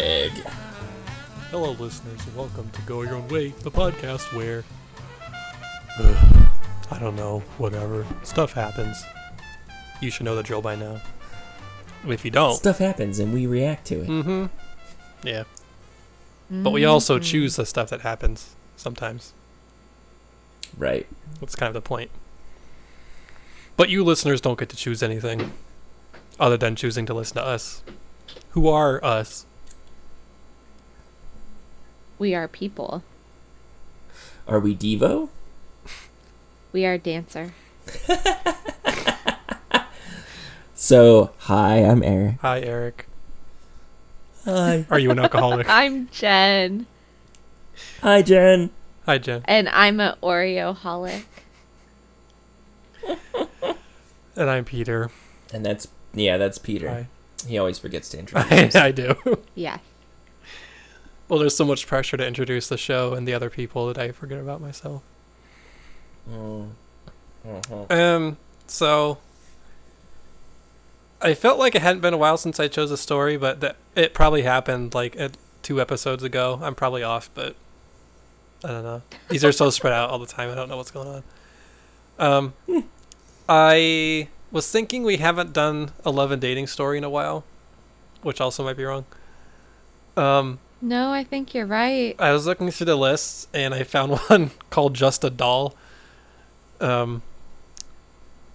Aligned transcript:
egg. 0.00 0.32
Hello, 1.50 1.72
listeners, 1.72 2.24
and 2.26 2.34
welcome 2.34 2.70
to 2.70 2.80
Go 2.82 3.02
Your 3.02 3.16
Own 3.16 3.28
Way, 3.28 3.48
the 3.48 3.70
podcast 3.70 4.34
where. 4.34 4.64
I 6.90 6.98
don't 6.98 7.16
know, 7.16 7.40
whatever. 7.58 8.06
Stuff 8.22 8.54
happens. 8.54 9.04
You 10.00 10.10
should 10.10 10.24
know 10.24 10.34
the 10.34 10.42
drill 10.42 10.62
by 10.62 10.74
now. 10.74 11.02
If 12.08 12.24
you 12.24 12.30
don't. 12.30 12.54
Stuff 12.54 12.78
happens 12.78 13.18
and 13.18 13.34
we 13.34 13.46
react 13.46 13.86
to 13.88 14.00
it. 14.00 14.08
Mm 14.08 14.24
hmm. 14.24 14.46
Yeah. 15.22 15.44
But 16.50 16.70
we 16.70 16.84
also 16.86 17.18
choose 17.18 17.56
the 17.56 17.66
stuff 17.66 17.90
that 17.90 18.00
happens 18.00 18.56
sometimes. 18.76 19.34
Right. 20.78 21.06
That's 21.40 21.54
kind 21.54 21.68
of 21.68 21.74
the 21.74 21.86
point. 21.86 22.10
But 23.76 23.90
you 23.90 24.02
listeners 24.02 24.40
don't 24.40 24.58
get 24.58 24.70
to 24.70 24.76
choose 24.76 25.02
anything 25.02 25.52
other 26.40 26.56
than 26.56 26.74
choosing 26.74 27.04
to 27.06 27.14
listen 27.14 27.36
to 27.36 27.44
us. 27.44 27.82
Who 28.50 28.66
are 28.68 29.04
us? 29.04 29.44
We 32.20 32.34
are 32.34 32.46
people. 32.46 33.02
Are 34.46 34.60
we 34.60 34.76
Devo? 34.76 35.30
We 36.72 36.84
are 36.86 36.98
dancer. 36.98 37.52
So, 40.74 41.32
hi, 41.40 41.76
I'm 41.84 42.02
Eric. 42.02 42.36
Hi, 42.40 42.60
Eric. 42.60 43.06
Hi. 44.46 44.86
Are 44.90 44.98
you 44.98 45.10
an 45.10 45.18
alcoholic? 45.18 45.68
I'm 45.68 46.08
Jen, 46.08 46.86
Hi, 48.00 48.22
Jen. 48.22 48.70
Hi, 49.04 49.18
Jen. 49.18 49.42
and 49.44 49.68
I'm 49.68 50.00
an 50.00 50.16
Oreo 50.22 50.74
holic. 50.74 51.24
And 54.34 54.48
I'm 54.48 54.64
Peter. 54.64 55.10
And 55.52 55.66
that's, 55.66 55.86
yeah, 56.14 56.38
that's 56.38 56.56
Peter. 56.56 56.88
Hi. 56.88 57.08
He 57.46 57.58
always 57.58 57.78
forgets 57.78 58.08
to 58.10 58.18
introduce 58.18 58.50
I, 58.50 58.54
himself. 58.54 58.84
I 58.84 58.90
do. 58.92 59.16
Yes. 59.54 59.80
Well, 61.30 61.38
there's 61.38 61.54
so 61.56 61.64
much 61.64 61.86
pressure 61.86 62.16
to 62.16 62.26
introduce 62.26 62.68
the 62.68 62.76
show 62.76 63.14
and 63.14 63.26
the 63.26 63.34
other 63.34 63.50
people 63.50 63.86
that 63.86 63.98
I 63.98 64.10
forget 64.10 64.40
about 64.40 64.60
myself. 64.60 65.02
Oh. 66.28 66.66
Uh-huh. 67.48 67.86
Um, 67.88 68.36
so 68.66 69.18
I 71.22 71.34
felt 71.34 71.60
like 71.60 71.76
it 71.76 71.82
hadn't 71.82 72.00
been 72.00 72.14
a 72.14 72.18
while 72.18 72.36
since 72.36 72.58
I 72.58 72.66
chose 72.66 72.90
a 72.90 72.96
story, 72.96 73.36
but 73.36 73.60
that 73.60 73.76
it 73.94 74.12
probably 74.12 74.42
happened 74.42 74.92
like 74.92 75.16
at 75.16 75.36
two 75.62 75.80
episodes 75.80 76.24
ago. 76.24 76.58
I'm 76.62 76.74
probably 76.74 77.04
off, 77.04 77.30
but 77.32 77.54
I 78.64 78.68
don't 78.68 78.82
know. 78.82 79.02
These 79.28 79.44
are 79.44 79.52
so 79.52 79.70
spread 79.70 79.92
out 79.92 80.10
all 80.10 80.18
the 80.18 80.26
time. 80.26 80.50
I 80.50 80.56
don't 80.56 80.68
know 80.68 80.78
what's 80.78 80.90
going 80.90 81.22
on. 82.18 82.54
Um, 82.68 82.84
I 83.48 84.28
was 84.50 84.68
thinking 84.68 85.04
we 85.04 85.18
haven't 85.18 85.52
done 85.52 85.92
a 86.04 86.10
love 86.10 86.32
and 86.32 86.42
dating 86.42 86.66
story 86.66 86.98
in 86.98 87.04
a 87.04 87.10
while, 87.10 87.44
which 88.22 88.40
also 88.40 88.64
might 88.64 88.76
be 88.76 88.84
wrong. 88.84 89.04
Um, 90.16 90.58
No, 90.82 91.12
I 91.12 91.24
think 91.24 91.54
you're 91.54 91.66
right. 91.66 92.14
I 92.18 92.32
was 92.32 92.46
looking 92.46 92.70
through 92.70 92.86
the 92.86 92.96
lists 92.96 93.46
and 93.52 93.74
I 93.74 93.82
found 93.82 94.18
one 94.28 94.50
called 94.70 94.94
Just 94.94 95.24
a 95.24 95.30
Doll 95.30 95.74
um, 96.80 97.22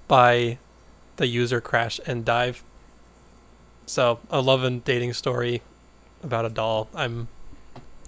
by 0.08 0.58
the 1.18 1.28
user 1.28 1.62
Crash 1.62 2.00
and 2.06 2.26
Dive. 2.26 2.64
So, 3.86 4.20
a 4.32 4.42
love 4.42 4.64
and 4.64 4.84
dating 4.84 5.14
story 5.14 5.62
about 6.24 6.46
a 6.46 6.50
doll. 6.50 6.88
I'm 6.96 7.28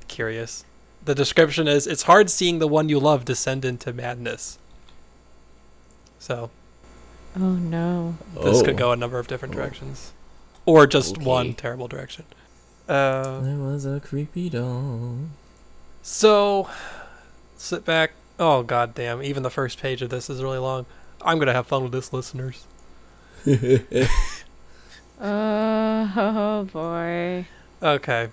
curious. 0.07 0.65
The 1.05 1.13
description 1.13 1.67
is 1.67 1.85
it's 1.85 2.03
hard 2.03 2.31
seeing 2.31 2.57
the 2.57 2.67
one 2.67 2.89
you 2.89 2.99
love 2.99 3.25
descend 3.25 3.63
into 3.63 3.93
madness. 3.93 4.57
So, 6.17 6.49
Oh 7.35 7.39
no. 7.53 8.17
this 8.43 8.61
could 8.63 8.73
Oh. 8.73 8.77
go 8.77 8.91
a 8.91 8.95
number 8.95 9.19
of 9.19 9.27
different 9.27 9.53
directions. 9.53 10.11
Or 10.65 10.87
just 10.87 11.19
one 11.19 11.53
terrible 11.53 11.87
direction. 11.87 12.25
Uh, 12.87 13.41
There 13.41 13.57
was 13.57 13.85
a 13.85 13.99
creepy 13.99 14.49
doll. 14.49 15.17
So, 16.01 16.69
sit 17.57 17.83
back. 17.85 18.11
Oh 18.39 18.63
god 18.63 18.93
damn! 18.95 19.21
Even 19.23 19.43
the 19.43 19.49
first 19.49 19.79
page 19.79 20.01
of 20.01 20.09
this 20.09 20.29
is 20.29 20.41
really 20.43 20.57
long. 20.59 20.85
I'm 21.21 21.39
gonna 21.39 21.53
have 21.53 21.67
fun 21.67 21.83
with 21.83 21.91
this, 21.91 22.13
listeners. 22.13 22.65
Oh 25.19 26.67
boy. 26.71 27.47
Okay, 27.81 28.29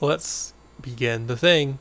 let's 0.00 0.52
begin 0.80 1.26
the 1.26 1.36
thing. 1.36 1.78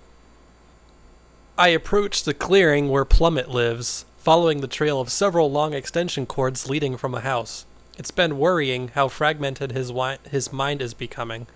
I 1.57 1.69
approached 1.69 2.23
the 2.25 2.33
clearing 2.33 2.87
where 2.89 3.03
Plummet 3.05 3.49
lives, 3.49 4.05
following 4.17 4.61
the 4.61 4.67
trail 4.67 5.01
of 5.01 5.09
several 5.09 5.51
long 5.51 5.73
extension 5.73 6.25
cords 6.25 6.69
leading 6.69 6.95
from 6.97 7.13
a 7.13 7.19
house. 7.19 7.65
It's 7.97 8.11
been 8.11 8.37
worrying 8.39 8.89
how 8.89 9.09
fragmented 9.09 9.73
his 9.73 9.89
wi- 9.89 10.19
his 10.29 10.53
mind 10.53 10.81
is 10.81 10.93
becoming. 10.93 11.47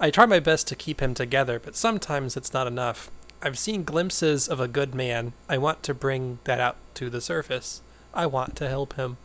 I 0.00 0.10
try 0.10 0.26
my 0.26 0.40
best 0.40 0.66
to 0.68 0.76
keep 0.76 1.00
him 1.00 1.14
together, 1.14 1.60
but 1.60 1.76
sometimes 1.76 2.36
it's 2.36 2.52
not 2.52 2.66
enough. 2.66 3.10
I've 3.40 3.58
seen 3.58 3.84
glimpses 3.84 4.48
of 4.48 4.58
a 4.58 4.68
good 4.68 4.94
man. 4.94 5.34
I 5.48 5.58
want 5.58 5.82
to 5.84 5.94
bring 5.94 6.40
that 6.44 6.60
out 6.60 6.76
to 6.94 7.08
the 7.08 7.20
surface. 7.20 7.80
I 8.12 8.26
want 8.26 8.56
to 8.56 8.68
help 8.68 8.94
him. 8.94 9.18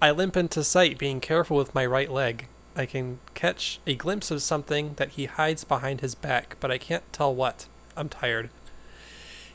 I 0.00 0.12
limp 0.12 0.36
into 0.36 0.64
sight, 0.64 0.96
being 0.96 1.20
careful 1.20 1.56
with 1.56 1.74
my 1.74 1.84
right 1.84 2.10
leg. 2.10 2.46
I 2.74 2.86
can 2.86 3.18
catch 3.34 3.80
a 3.86 3.94
glimpse 3.94 4.30
of 4.30 4.42
something 4.42 4.94
that 4.96 5.10
he 5.10 5.26
hides 5.26 5.64
behind 5.64 6.00
his 6.00 6.14
back, 6.14 6.56
but 6.60 6.70
I 6.70 6.78
can't 6.78 7.12
tell 7.12 7.34
what. 7.34 7.66
I'm 7.96 8.08
tired. 8.08 8.48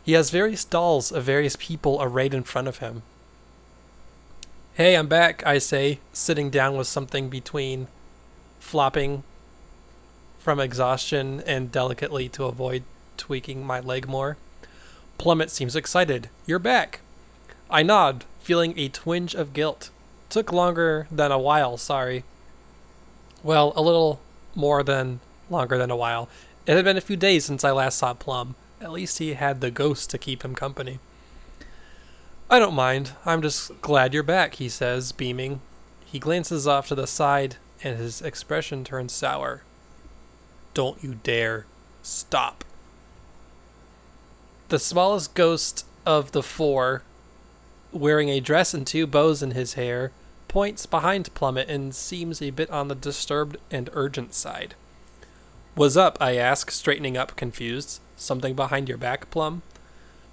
He 0.04 0.14
has 0.14 0.30
various 0.30 0.64
dolls 0.64 1.12
of 1.12 1.24
various 1.24 1.56
people 1.56 1.98
arrayed 2.00 2.36
in 2.36 2.44
front 2.44 2.68
of 2.68 2.78
him. 2.78 3.02
Hey, 4.76 4.96
I'm 4.96 5.08
back, 5.08 5.44
I 5.48 5.58
say, 5.58 6.00
sitting 6.14 6.52
down 6.52 6.78
with 6.78 6.86
something 6.86 7.30
between 7.30 7.88
flopping 8.60 9.24
from 10.46 10.60
exhaustion 10.60 11.42
and 11.48 11.72
delicately 11.72 12.30
to 12.30 12.46
avoid 12.46 12.84
tweaking 13.18 13.66
my 13.66 13.80
leg 13.80 14.08
more. 14.08 14.38
Plummet 15.18 15.50
seems 15.50 15.76
excited. 15.76 16.30
You're 16.46 16.60
back. 16.60 17.00
I 17.68 17.82
nod, 17.82 18.26
feeling 18.42 18.78
a 18.78 18.90
twinge 18.90 19.34
of 19.34 19.54
guilt. 19.54 19.90
Took 20.30 20.54
longer 20.54 21.08
than 21.12 21.32
a 21.32 21.40
while, 21.40 21.78
sorry. 21.78 22.26
Well, 23.42 23.74
a 23.76 23.82
little 23.82 24.20
more 24.54 24.84
than 24.84 25.20
longer 25.50 25.80
than 25.80 25.90
a 25.90 25.96
while. 25.96 26.30
It 26.68 26.76
had 26.76 26.86
been 26.86 26.96
a 26.96 27.02
few 27.02 27.18
days 27.18 27.46
since 27.46 27.64
I 27.64 27.72
last 27.72 27.98
saw 27.98 28.14
Plum. 28.14 28.54
At 28.80 28.92
least 28.92 29.18
he 29.18 29.34
had 29.34 29.62
the 29.62 29.72
ghost 29.72 30.12
to 30.12 30.20
keep 30.20 30.46
him 30.46 30.54
company. 30.54 31.00
I 32.52 32.60
don't 32.60 32.76
mind. 32.76 33.14
I'm 33.26 33.42
just 33.42 33.82
glad 33.82 34.14
you're 34.14 34.22
back, 34.22 34.56
he 34.56 34.70
says, 34.70 35.12
beaming. 35.12 35.62
He 36.06 36.20
glances 36.20 36.68
off 36.68 36.88
to 36.90 36.96
the 36.96 37.08
side, 37.08 37.56
and 37.84 37.98
his 37.98 38.22
expression 38.22 38.84
turns 38.84 39.12
sour. 39.12 39.64
Don't 40.76 41.04
you 41.04 41.16
dare. 41.24 41.66
Stop. 42.04 42.64
The 44.70 44.78
smallest 44.78 45.34
ghost 45.34 45.86
of 46.06 46.34
the 46.34 46.44
four, 46.44 47.02
wearing 47.92 48.30
a 48.30 48.40
dress 48.40 48.74
and 48.74 48.86
two 48.86 49.08
bows 49.08 49.42
in 49.42 49.52
his 49.52 49.74
hair, 49.74 50.12
points 50.48 50.86
behind 50.86 51.34
Plummet 51.34 51.70
and 51.70 51.96
seems 51.96 52.42
a 52.42 52.50
bit 52.50 52.70
on 52.70 52.90
the 52.90 52.96
disturbed 52.96 53.58
and 53.72 53.90
urgent 53.94 54.34
side. 54.34 54.76
What's 55.76 55.96
up? 55.96 56.18
I 56.20 56.36
ask, 56.36 56.70
straightening 56.72 57.16
up, 57.16 57.36
confused. 57.36 58.02
Something 58.18 58.54
behind 58.54 58.90
your 58.90 58.98
back, 58.98 59.30
Plum? 59.32 59.62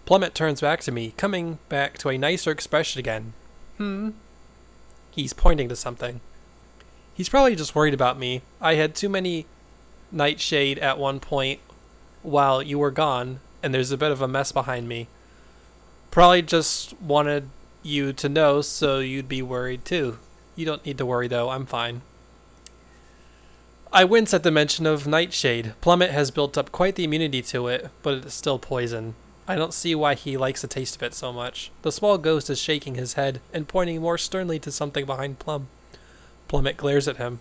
Plummet 0.06 0.34
turns 0.34 0.60
back 0.60 0.80
to 0.82 0.92
me, 0.92 1.14
coming 1.16 1.58
back 1.68 1.98
to 1.98 2.08
a 2.08 2.18
nicer 2.18 2.50
expression 2.50 2.98
again. 2.98 3.32
Hmm? 3.76 4.10
He's 5.12 5.32
pointing 5.32 5.68
to 5.68 5.76
something. 5.76 6.20
He's 7.14 7.28
probably 7.28 7.54
just 7.54 7.76
worried 7.76 7.94
about 7.94 8.18
me. 8.18 8.42
I 8.60 8.74
had 8.74 8.94
too 8.96 9.08
many 9.08 9.46
nightshade 10.12 10.78
at 10.78 10.98
one 10.98 11.20
point 11.20 11.60
while 12.22 12.62
you 12.62 12.78
were 12.78 12.90
gone, 12.90 13.40
and 13.62 13.74
there's 13.74 13.90
a 13.90 13.96
bit 13.96 14.12
of 14.12 14.22
a 14.22 14.28
mess 14.28 14.52
behind 14.52 14.88
me. 14.88 15.08
Probably 16.10 16.42
just 16.42 16.98
wanted 17.00 17.48
you 17.82 18.12
to 18.12 18.28
know 18.28 18.60
so 18.60 19.00
you'd 19.00 19.28
be 19.28 19.42
worried 19.42 19.84
too. 19.84 20.18
You 20.54 20.66
don't 20.66 20.84
need 20.84 20.98
to 20.98 21.06
worry 21.06 21.28
though, 21.28 21.50
I'm 21.50 21.66
fine. 21.66 22.02
I 23.92 24.04
wince 24.04 24.32
at 24.32 24.42
the 24.42 24.50
mention 24.50 24.86
of 24.86 25.06
nightshade. 25.06 25.74
Plummet 25.80 26.10
has 26.10 26.30
built 26.30 26.56
up 26.56 26.72
quite 26.72 26.94
the 26.94 27.04
immunity 27.04 27.42
to 27.42 27.68
it, 27.68 27.90
but 28.02 28.14
it 28.14 28.24
is 28.24 28.34
still 28.34 28.58
poison. 28.58 29.14
I 29.46 29.56
don't 29.56 29.74
see 29.74 29.94
why 29.94 30.14
he 30.14 30.36
likes 30.36 30.62
the 30.62 30.68
taste 30.68 30.96
of 30.96 31.02
it 31.02 31.14
so 31.14 31.32
much. 31.32 31.70
The 31.82 31.92
small 31.92 32.16
ghost 32.16 32.48
is 32.48 32.58
shaking 32.58 32.94
his 32.94 33.14
head 33.14 33.40
and 33.52 33.68
pointing 33.68 34.00
more 34.00 34.16
sternly 34.16 34.58
to 34.60 34.70
something 34.70 35.04
behind 35.04 35.40
Plum. 35.40 35.68
Plummet 36.48 36.76
glares 36.76 37.08
at 37.08 37.16
him. 37.16 37.40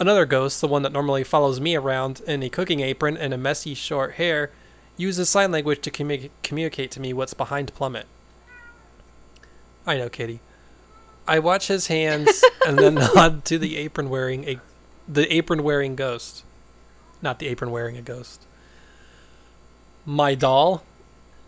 Another 0.00 0.24
ghost, 0.24 0.62
the 0.62 0.66
one 0.66 0.80
that 0.82 0.92
normally 0.92 1.22
follows 1.22 1.60
me 1.60 1.76
around 1.76 2.22
in 2.26 2.42
a 2.42 2.48
cooking 2.48 2.80
apron 2.80 3.18
and 3.18 3.34
a 3.34 3.38
messy 3.38 3.74
short 3.74 4.14
hair, 4.14 4.50
uses 4.96 5.28
sign 5.28 5.52
language 5.52 5.82
to 5.82 5.90
commu- 5.90 6.30
communicate 6.42 6.90
to 6.92 7.00
me 7.00 7.12
what's 7.12 7.34
behind 7.34 7.74
Plummet. 7.74 8.06
I 9.86 9.98
know, 9.98 10.08
Kitty. 10.08 10.40
I 11.28 11.38
watch 11.38 11.68
his 11.68 11.88
hands 11.88 12.42
and 12.66 12.78
then 12.78 12.94
nod 12.94 13.44
to 13.44 13.58
the 13.58 13.76
apron 13.76 14.08
wearing 14.08 14.48
a 14.48 14.58
the 15.06 15.30
apron 15.34 15.62
wearing 15.62 15.96
ghost. 15.96 16.44
Not 17.20 17.38
the 17.38 17.48
apron 17.48 17.70
wearing 17.70 17.98
a 17.98 18.02
ghost. 18.02 18.46
My 20.06 20.34
doll? 20.34 20.82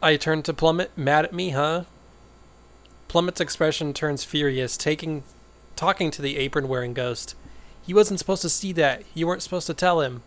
I 0.02 0.16
turn 0.16 0.42
to 0.42 0.52
Plummet, 0.52 0.90
mad 0.96 1.24
at 1.24 1.32
me, 1.32 1.50
huh? 1.50 1.84
Plummet's 3.08 3.40
expression 3.40 3.94
turns 3.94 4.24
furious, 4.24 4.76
taking 4.76 5.22
talking 5.74 6.10
to 6.10 6.20
the 6.20 6.36
apron 6.36 6.68
wearing 6.68 6.92
ghost. 6.92 7.34
He 7.82 7.94
wasn't 7.94 8.18
supposed 8.18 8.42
to 8.42 8.48
see 8.48 8.72
that. 8.72 9.02
You 9.14 9.26
weren't 9.26 9.42
supposed 9.42 9.66
to 9.66 9.74
tell 9.74 10.00
him. 10.00 10.22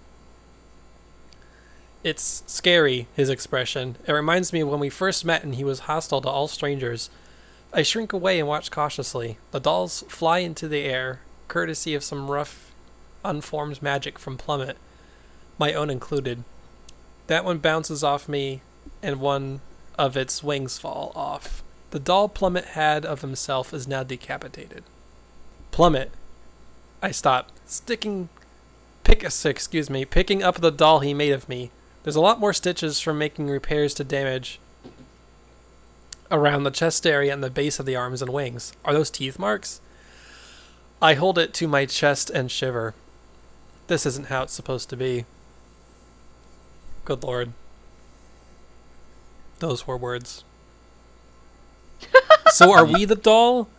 It's 2.04 2.44
scary, 2.46 3.07
his 3.16 3.30
expression. 3.30 3.98
It 4.06 4.12
reminds 4.12 4.54
me 4.54 4.62
of 4.62 4.68
when 4.68 4.80
we 4.80 4.90
first 4.90 5.25
met 5.25 5.44
and 5.44 5.56
he 5.56 5.63
was 5.63 5.80
hostile 5.80 6.22
to 6.22 6.30
all 6.30 6.48
strangers. 6.48 7.10
I 7.74 7.81
shrink 7.81 8.13
away 8.13 8.40
and 8.40 8.48
watch 8.48 8.72
cautiously. 8.72 9.38
The 9.52 9.60
dolls 9.60 10.04
fly 10.07 10.40
into 10.40 10.68
the 10.68 10.84
air, 10.84 11.22
courtesy 11.48 11.96
of 11.96 12.04
some 12.04 12.30
rough, 12.30 12.72
unformed 13.24 13.81
magic 13.81 14.19
from 14.19 14.38
Plummet, 14.38 14.78
my 15.58 15.74
own 15.74 15.90
included. 15.90 16.44
That 17.28 17.44
one 17.44 17.58
bounces 17.58 18.04
off 18.04 18.30
me, 18.30 18.62
and 19.01 19.19
one 19.19 19.62
of 19.98 20.16
its 20.16 20.44
wings 20.44 20.78
fall 20.78 21.12
off. 21.16 21.63
The 21.92 22.00
doll 22.00 22.30
Plummet 22.30 22.66
had 22.66 23.06
of 23.06 23.22
himself 23.22 23.74
is 23.74 23.88
now 23.88 24.04
decapitated. 24.04 24.84
Plummet. 25.72 26.12
I 27.06 27.12
stop, 27.12 27.52
sticking, 27.68 28.30
pick, 29.04 29.24
excuse 29.24 29.92
me, 29.92 30.06
picking 30.06 30.42
up 30.42 30.56
the 30.56 30.72
doll 30.72 31.02
he 31.02 31.13
made 31.13 31.34
of 31.34 31.48
me. 31.48 31.69
There's 32.02 32.16
a 32.16 32.22
lot 32.22 32.40
more 32.40 32.52
stitches 32.52 33.00
from 33.00 33.19
making 33.19 33.48
repairs 33.48 33.94
to 33.94 34.04
damage 34.04 34.60
around 36.31 36.63
the 36.63 36.72
chest 36.72 37.06
area 37.06 37.31
and 37.31 37.44
the 37.44 37.52
base 37.52 37.80
of 37.80 37.86
the 37.86 37.96
arms 37.96 38.24
and 38.24 38.34
wings. 38.34 38.74
Are 38.84 38.92
those 38.92 39.12
teeth 39.12 39.38
marks? 39.38 39.81
I 41.00 41.13
hold 41.13 41.38
it 41.38 41.54
to 41.54 41.68
my 41.68 41.86
chest 41.86 42.31
and 42.31 42.50
shiver. 42.50 42.96
This 43.86 44.08
isn't 44.08 44.30
how 44.30 44.42
it's 44.42 44.54
supposed 44.54 44.90
to 44.90 44.98
be. 44.98 45.25
Good 47.06 47.22
lord. 47.22 47.54
Those 49.60 49.86
were 49.86 49.96
words. 49.96 50.44
so 52.48 52.74
are 52.74 52.84
we 52.84 53.06
the 53.06 53.13
doll? 53.13 53.69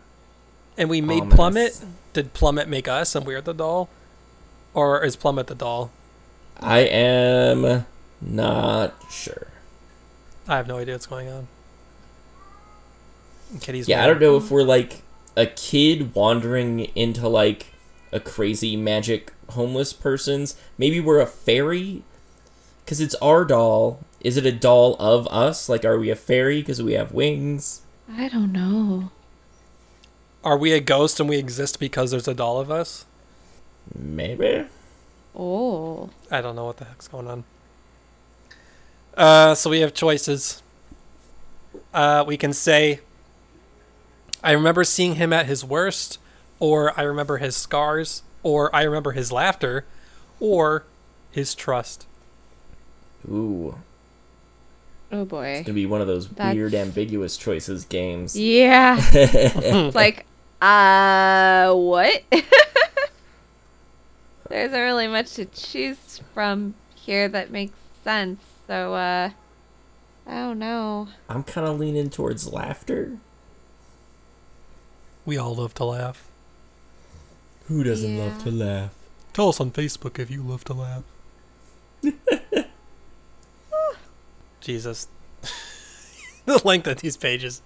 And 0.79 0.89
we 0.89 1.01
made 1.01 1.23
Ominous. 1.23 1.35
Plummet? 1.35 1.81
Did 2.17 2.33
Plummet 2.33 2.67
make 2.67 2.89
us 2.89 3.15
and 3.15 3.27
we're 3.27 3.43
the 3.43 3.53
doll? 3.53 3.91
Or 4.73 5.05
is 5.05 5.17
Plummet 5.17 5.49
the 5.49 5.55
doll? 5.55 5.91
I 6.59 6.79
am 6.79 7.85
not 8.23 8.95
sure. 9.11 9.49
I 10.49 10.57
have 10.57 10.67
no 10.67 10.79
idea 10.79 10.95
what's 10.95 11.05
going 11.05 11.29
on. 11.29 11.47
Kitty's 13.61 13.87
Yeah, 13.87 14.03
I 14.03 14.07
don't 14.07 14.19
know 14.19 14.39
if 14.39 14.51
we're 14.51 14.63
like 14.63 15.03
a 15.37 15.45
kid 15.45 16.15
wandering 16.15 16.87
into 16.95 17.29
like 17.29 17.75
a 18.11 18.19
crazy 18.19 18.79
magic 18.79 19.35
homeless 19.51 19.93
person's. 19.93 20.59
Maybe 20.79 21.01
we're 21.01 21.21
a 21.21 21.27
fairy 21.27 22.03
because 22.83 22.99
it's 22.99 23.15
our 23.17 23.45
doll. 23.45 24.01
Is 24.21 24.39
it 24.39 24.47
a 24.47 24.53
doll 24.53 24.97
of 24.99 25.29
us? 25.29 25.69
Like, 25.69 25.85
are 25.85 25.99
we 25.99 26.09
a 26.09 26.17
fairy 26.17 26.63
because 26.63 26.83
we 26.83 26.95
have 26.95 27.13
wings? 27.13 27.83
I 28.11 28.31
don't 28.31 28.53
know. 28.53 29.11
Are 30.47 30.57
we 30.57 30.71
a 30.71 30.79
ghost 30.79 31.19
and 31.19 31.29
we 31.29 31.39
exist 31.39 31.81
because 31.81 32.13
there's 32.13 32.29
a 32.29 32.33
doll 32.35 32.61
of 32.61 32.71
us? 32.71 33.05
Maybe. 33.93 34.65
Oh. 35.35 36.11
I 36.31 36.41
don't 36.41 36.55
know 36.55 36.67
what 36.67 36.77
the 36.77 36.85
heck's 36.85 37.09
going 37.09 37.27
on. 37.27 37.43
Uh, 39.17 39.57
so 39.57 39.71
we 39.71 39.81
have 39.81 39.93
choices. 39.93 40.63
Uh, 41.93 42.23
we 42.25 42.37
can 42.37 42.53
say, 42.53 43.01
I 44.45 44.53
remember 44.53 44.85
seeing 44.85 45.17
him 45.17 45.33
at 45.33 45.47
his 45.47 45.65
worst, 45.65 46.21
or 46.61 46.97
I 46.97 47.03
remember 47.03 47.39
his 47.39 47.57
scars, 47.57 48.23
or 48.45 48.73
I 48.75 48.83
remember 48.83 49.13
his 49.13 49.33
laughter, 49.33 49.85
or 50.39 50.85
his 51.33 51.57
trust. 51.57 52.07
Ooh, 53.29 53.79
Oh 55.11 55.25
boy. 55.25 55.47
it's 55.49 55.67
gonna 55.67 55.75
be 55.75 55.87
one 55.87 56.01
of 56.01 56.07
those 56.07 56.29
That's- 56.29 56.55
weird, 56.55 56.73
ambiguous 56.75 57.37
choices 57.37 57.85
games. 57.85 58.39
Yeah. 58.39 59.91
Like, 59.93 60.25
uh, 60.61 61.73
what? 61.75 62.23
There 64.49 64.65
isn't 64.65 64.81
really 64.81 65.09
much 65.09 65.35
to 65.35 65.45
choose 65.47 66.21
from 66.33 66.75
here 66.95 67.29
that 67.29 67.51
makes 67.51 67.77
sense. 68.05 68.41
So, 68.67 68.95
uh, 68.95 69.31
I 70.27 70.35
don't 70.35 70.59
know. 70.59 71.09
I'm 71.29 71.43
kind 71.43 71.67
of 71.67 71.79
leaning 71.79 72.11
towards 72.11 72.53
laughter. 72.53 73.19
We 75.25 75.37
all 75.37 75.57
love 75.57 75.75
to 75.75 75.85
laugh. 75.85 76.29
Who 77.67 77.83
doesn't 77.83 78.17
love 78.17 78.43
to 78.45 78.51
laugh? 78.53 78.95
Tell 79.33 79.49
us 79.49 79.61
on 79.61 79.73
Facebook 79.73 80.21
if 80.21 80.31
you 80.31 80.43
love 80.43 80.63
to 80.65 80.75
laugh. 80.75 81.03
Jesus. 84.61 85.09
the 86.45 86.61
length 86.65 86.87
of 86.87 87.01
these 87.01 87.17
pages. 87.17 87.63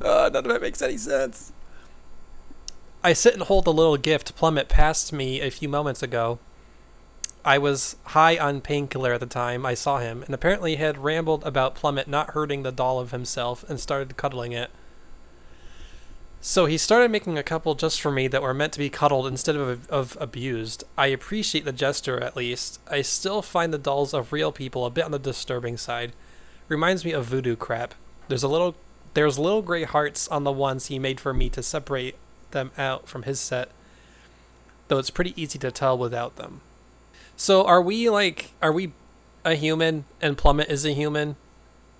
Uh, 0.00 0.30
none 0.32 0.46
of 0.46 0.50
it 0.50 0.62
makes 0.62 0.80
any 0.80 0.96
sense. 0.96 1.52
I 3.06 3.12
sit 3.12 3.34
and 3.34 3.42
hold 3.42 3.66
the 3.66 3.72
little 3.72 3.98
gift 3.98 4.34
Plummet 4.34 4.70
passed 4.70 5.12
me 5.12 5.42
a 5.42 5.50
few 5.50 5.68
moments 5.68 6.02
ago. 6.02 6.38
I 7.44 7.58
was 7.58 7.96
high 8.04 8.38
on 8.38 8.62
painkiller 8.62 9.12
at 9.12 9.20
the 9.20 9.26
time 9.26 9.66
I 9.66 9.74
saw 9.74 9.98
him, 9.98 10.22
and 10.22 10.34
apparently 10.34 10.76
had 10.76 10.96
rambled 10.96 11.44
about 11.44 11.74
Plummet 11.74 12.08
not 12.08 12.30
hurting 12.30 12.62
the 12.62 12.72
doll 12.72 12.98
of 12.98 13.10
himself 13.10 13.62
and 13.68 13.78
started 13.78 14.16
cuddling 14.16 14.52
it. 14.52 14.70
So 16.40 16.64
he 16.64 16.78
started 16.78 17.10
making 17.10 17.36
a 17.36 17.42
couple 17.42 17.74
just 17.74 18.00
for 18.00 18.10
me 18.10 18.26
that 18.28 18.40
were 18.40 18.54
meant 18.54 18.72
to 18.72 18.78
be 18.78 18.88
cuddled 18.88 19.26
instead 19.26 19.56
of, 19.56 19.86
of 19.90 20.16
abused. 20.18 20.84
I 20.96 21.08
appreciate 21.08 21.66
the 21.66 21.72
gesture 21.72 22.18
at 22.22 22.36
least. 22.36 22.80
I 22.88 23.02
still 23.02 23.42
find 23.42 23.70
the 23.70 23.78
dolls 23.78 24.14
of 24.14 24.32
real 24.32 24.50
people 24.50 24.86
a 24.86 24.90
bit 24.90 25.04
on 25.04 25.10
the 25.10 25.18
disturbing 25.18 25.76
side. 25.76 26.14
Reminds 26.68 27.04
me 27.04 27.12
of 27.12 27.26
voodoo 27.26 27.56
crap. 27.56 27.94
There's 28.28 28.42
a 28.42 28.48
little 28.48 28.76
there's 29.12 29.38
little 29.38 29.62
gray 29.62 29.84
hearts 29.84 30.26
on 30.28 30.44
the 30.44 30.50
ones 30.50 30.86
he 30.86 30.98
made 30.98 31.20
for 31.20 31.32
me 31.32 31.48
to 31.50 31.62
separate 31.62 32.16
them 32.54 32.70
out 32.78 33.06
from 33.06 33.24
his 33.24 33.38
set. 33.38 33.70
Though 34.88 34.98
it's 34.98 35.10
pretty 35.10 35.34
easy 35.40 35.58
to 35.58 35.70
tell 35.70 35.98
without 35.98 36.36
them. 36.36 36.62
So 37.36 37.66
are 37.66 37.82
we 37.82 38.08
like 38.08 38.52
are 38.62 38.72
we 38.72 38.92
a 39.44 39.54
human 39.54 40.06
and 40.22 40.38
Plummet 40.38 40.70
is 40.70 40.86
a 40.86 40.92
human, 40.92 41.36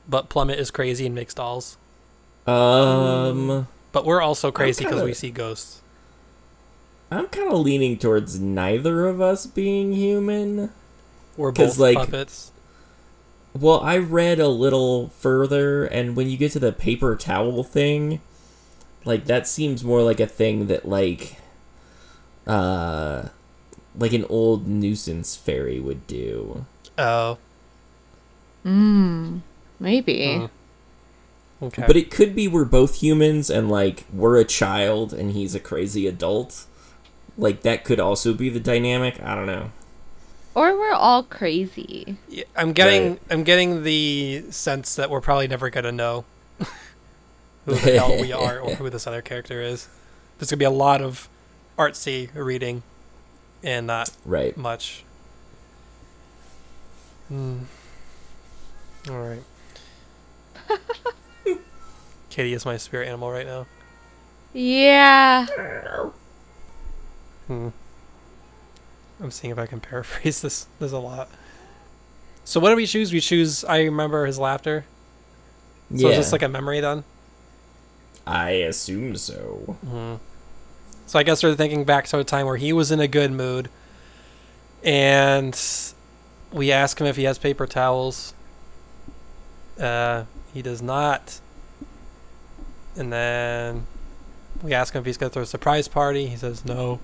but 0.09 0.31
Plummet 0.31 0.59
is 0.59 0.71
crazy 0.71 1.05
and 1.05 1.15
makes 1.15 1.35
dolls? 1.35 1.77
Um, 2.47 3.69
But 3.93 4.05
we're 4.05 4.23
also 4.23 4.51
crazy 4.51 4.85
because 4.85 5.03
we 5.03 5.15
see 5.15 5.31
ghosts. 5.31 5.83
I'm 7.11 7.27
kind 7.29 7.53
of 7.53 7.59
leaning 7.59 7.99
towards 7.99 8.41
neither 8.41 9.07
of 9.07 9.21
us 9.21 9.47
being 9.47 9.93
human. 9.93 10.71
We're 11.37 11.53
both 11.53 11.79
like, 11.79 11.97
puppets. 11.97 12.51
Well, 13.53 13.81
I 13.81 13.99
read 13.99 14.41
a 14.41 14.49
little 14.49 15.11
further, 15.11 15.85
and 15.85 16.17
when 16.17 16.29
you 16.29 16.37
get 16.37 16.53
to 16.53 16.59
the 16.59 16.73
paper 16.73 17.15
towel 17.15 17.63
thing, 17.63 18.21
like 19.05 19.27
that 19.27 19.47
seems 19.47 19.85
more 19.85 20.03
like 20.03 20.21
a 20.21 20.27
thing 20.27 20.67
that 20.67 20.89
like, 20.89 21.37
uh, 22.47 23.29
like 23.97 24.13
an 24.13 24.25
old 24.29 24.67
nuisance 24.67 25.37
fairy 25.37 25.81
would 25.81 26.07
do. 26.07 26.67
Oh. 26.99 27.39
Hmm. 28.63 29.39
Maybe. 29.79 30.39
Hmm. 30.39 30.47
Okay. 31.63 31.85
But 31.87 31.97
it 31.97 32.11
could 32.11 32.35
be 32.35 32.49
we're 32.49 32.65
both 32.65 32.97
humans, 32.97 33.49
and 33.49 33.71
like 33.71 34.05
we're 34.13 34.39
a 34.39 34.45
child, 34.45 35.13
and 35.15 35.33
he's 35.33 35.55
a 35.55 35.61
crazy 35.61 36.07
adult. 36.07 36.67
Like 37.39 37.63
that 37.63 37.85
could 37.85 38.01
also 38.01 38.35
be 38.35 38.49
the 38.49 38.61
dynamic. 38.61 39.21
I 39.23 39.35
don't 39.35 39.47
know. 39.47 39.71
Or 40.55 40.77
we're 40.77 40.93
all 40.93 41.25
crazy. 41.25 42.17
Yeah, 42.29 42.45
I'm 42.57 42.73
getting 42.73 43.11
Right. 43.11 43.21
I'm 43.31 43.45
getting 43.45 43.83
the 43.83 44.45
sense 44.51 44.95
that 44.97 45.11
we're 45.11 45.21
probably 45.21 45.49
never 45.49 45.69
gonna 45.69 45.91
know 45.93 46.25
who 47.65 47.75
the 47.75 47.99
hell 47.99 48.21
we 48.21 48.33
are 48.35 48.61
or 48.61 48.75
who 48.75 48.91
this 48.91 49.07
other 49.07 49.23
character 49.23 49.61
is. 49.61 49.89
There's 50.39 50.51
gonna 50.51 50.59
be 50.59 50.65
a 50.65 50.71
lot 50.71 51.01
of 51.01 51.29
artsy 51.79 52.29
reading 52.35 52.83
and 53.63 53.87
not 53.87 54.11
Right. 54.25 54.57
much. 54.57 55.05
Hmm. 57.29 57.61
All 59.09 59.19
right. 59.19 59.43
Kitty 62.31 62.53
is 62.53 62.65
my 62.67 62.77
spirit 62.77 63.09
animal 63.09 63.31
right 63.31 63.47
now. 63.47 63.67
Yeah. 64.53 65.47
Hmm. 67.47 67.69
I'm 69.21 69.31
seeing 69.31 69.53
if 69.53 69.59
I 69.59 69.67
can 69.67 69.81
paraphrase 69.81 70.41
this. 70.43 70.67
There's 70.79 70.93
a 70.93 70.99
lot. 70.99 71.29
So 72.45 72.61
what 72.61 72.71
do 72.71 72.77
we 72.77 72.87
choose? 72.87 73.13
We 73.13 73.21
choose. 73.21 73.65
I 73.65 73.83
remember 73.85 74.27
his 74.27 74.39
laughter. 74.39 74.85
So 75.91 75.97
yeah, 76.03 76.09
it's 76.09 76.17
just 76.19 76.33
like 76.33 76.43
a 76.43 76.49
memory 76.49 76.81
then. 76.81 77.05
I 78.27 78.51
assume 78.51 79.17
so. 79.17 79.77
hmm 79.87 80.15
So 81.07 81.19
I 81.19 81.23
guess 81.23 81.43
we're 81.43 81.55
thinking 81.55 81.85
back 81.85 82.07
to 82.09 82.19
a 82.19 82.25
time 82.25 82.47
where 82.47 82.57
he 82.57 82.73
was 82.73 82.91
in 82.91 83.01
a 83.01 83.09
good 83.09 83.33
mood, 83.33 83.69
and 84.83 85.59
we 86.53 86.73
ask 86.73 87.01
him 87.01 87.07
if 87.07 87.17
he 87.17 87.25
has 87.25 87.39
paper 87.39 87.67
towels. 87.67 88.35
Uh, 89.79 90.25
he 90.53 90.63
does 90.63 90.81
not. 90.81 91.41
And 92.97 93.13
then 93.13 93.87
we 94.63 94.73
ask 94.73 94.95
him 94.95 95.01
if 95.01 95.07
he's 95.07 95.17
going 95.19 95.31
to 95.31 95.35
throw 95.35 95.43
a 95.43 95.47
surprise 95.47 95.89
party. 95.89 96.27
He 96.27 96.37
says 96.37 96.65
no. 96.65 97.01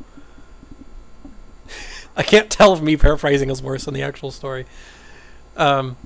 I 2.17 2.23
can't 2.23 2.49
tell 2.49 2.75
if 2.75 2.81
me 2.81 2.97
paraphrasing 2.97 3.51
is 3.51 3.61
worse 3.63 3.85
than 3.87 3.95
the 3.95 4.03
actual 4.03 4.31
story. 4.31 4.67
Um, 5.57 5.97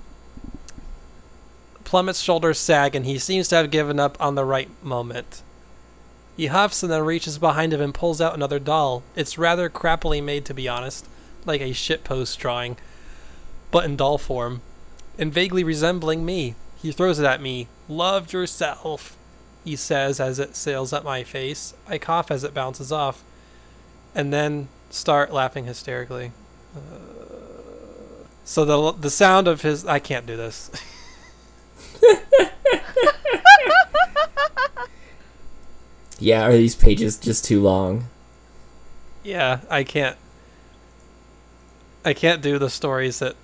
Plummet's 1.85 2.21
shoulders 2.21 2.59
sag, 2.59 2.95
and 2.95 3.07
he 3.07 3.19
seems 3.19 3.49
to 3.49 3.57
have 3.57 3.71
given 3.71 4.01
up 4.01 4.17
on 4.21 4.35
the 4.35 4.45
right 4.45 4.69
moment. 4.83 5.43
He 6.37 6.47
huffs 6.47 6.83
and 6.83 6.91
then 6.91 7.05
reaches 7.05 7.39
behind 7.39 7.73
him 7.73 7.81
and 7.81 7.95
pulls 7.95 8.21
out 8.21 8.35
another 8.35 8.59
doll. 8.59 9.03
It's 9.15 9.39
rather 9.39 9.71
crappily 9.71 10.23
made, 10.23 10.45
to 10.47 10.55
be 10.55 10.69
honest, 10.69 11.07
like 11.45 11.61
a 11.61 11.71
shitpost 11.71 12.39
drawing, 12.39 12.77
but 13.71 13.85
in 13.85 13.97
doll 13.97 14.19
form, 14.19 14.63
and 15.19 15.33
vaguely 15.33 15.63
resembling 15.63 16.25
me. 16.25 16.55
He 16.83 16.91
throws 16.91 17.19
it 17.19 17.27
at 17.27 17.41
me. 17.41 17.69
Love 17.89 18.33
yourself, 18.33 19.17
he 19.65 19.77
says 19.77 20.19
as 20.19 20.39
it 20.39 20.57
sails 20.57 20.93
at 20.93 21.05
my 21.05 21.23
face. 21.23 21.75
I 21.87 21.99
cough 21.99 22.31
as 22.31 22.45
it 22.45 22.55
bounces 22.55 22.91
off, 22.91 23.23
and 24.15 24.33
then 24.33 24.69
start 24.91 25.33
laughing 25.33 25.67
hysterically. 25.67 26.33
Uh, 26.77 26.81
so 28.45 28.65
the 28.65 28.93
the 28.93 29.11
sound 29.11 29.49
of 29.49 29.63
his 29.63 29.87
I 29.87 29.99
can't 29.99 30.27
do 30.27 30.37
this. 30.37 30.71
Yeah, 36.19 36.47
are 36.47 36.53
these 36.53 36.75
pages 36.75 37.17
just 37.19 37.45
too 37.45 37.61
long? 37.63 38.07
Yeah, 39.23 39.61
I 39.71 39.85
can't. 39.85 40.17
I 42.05 42.13
can't 42.15 42.43
do 42.43 42.59
the 42.59 42.69
stories 42.71 43.19
that 43.21 43.35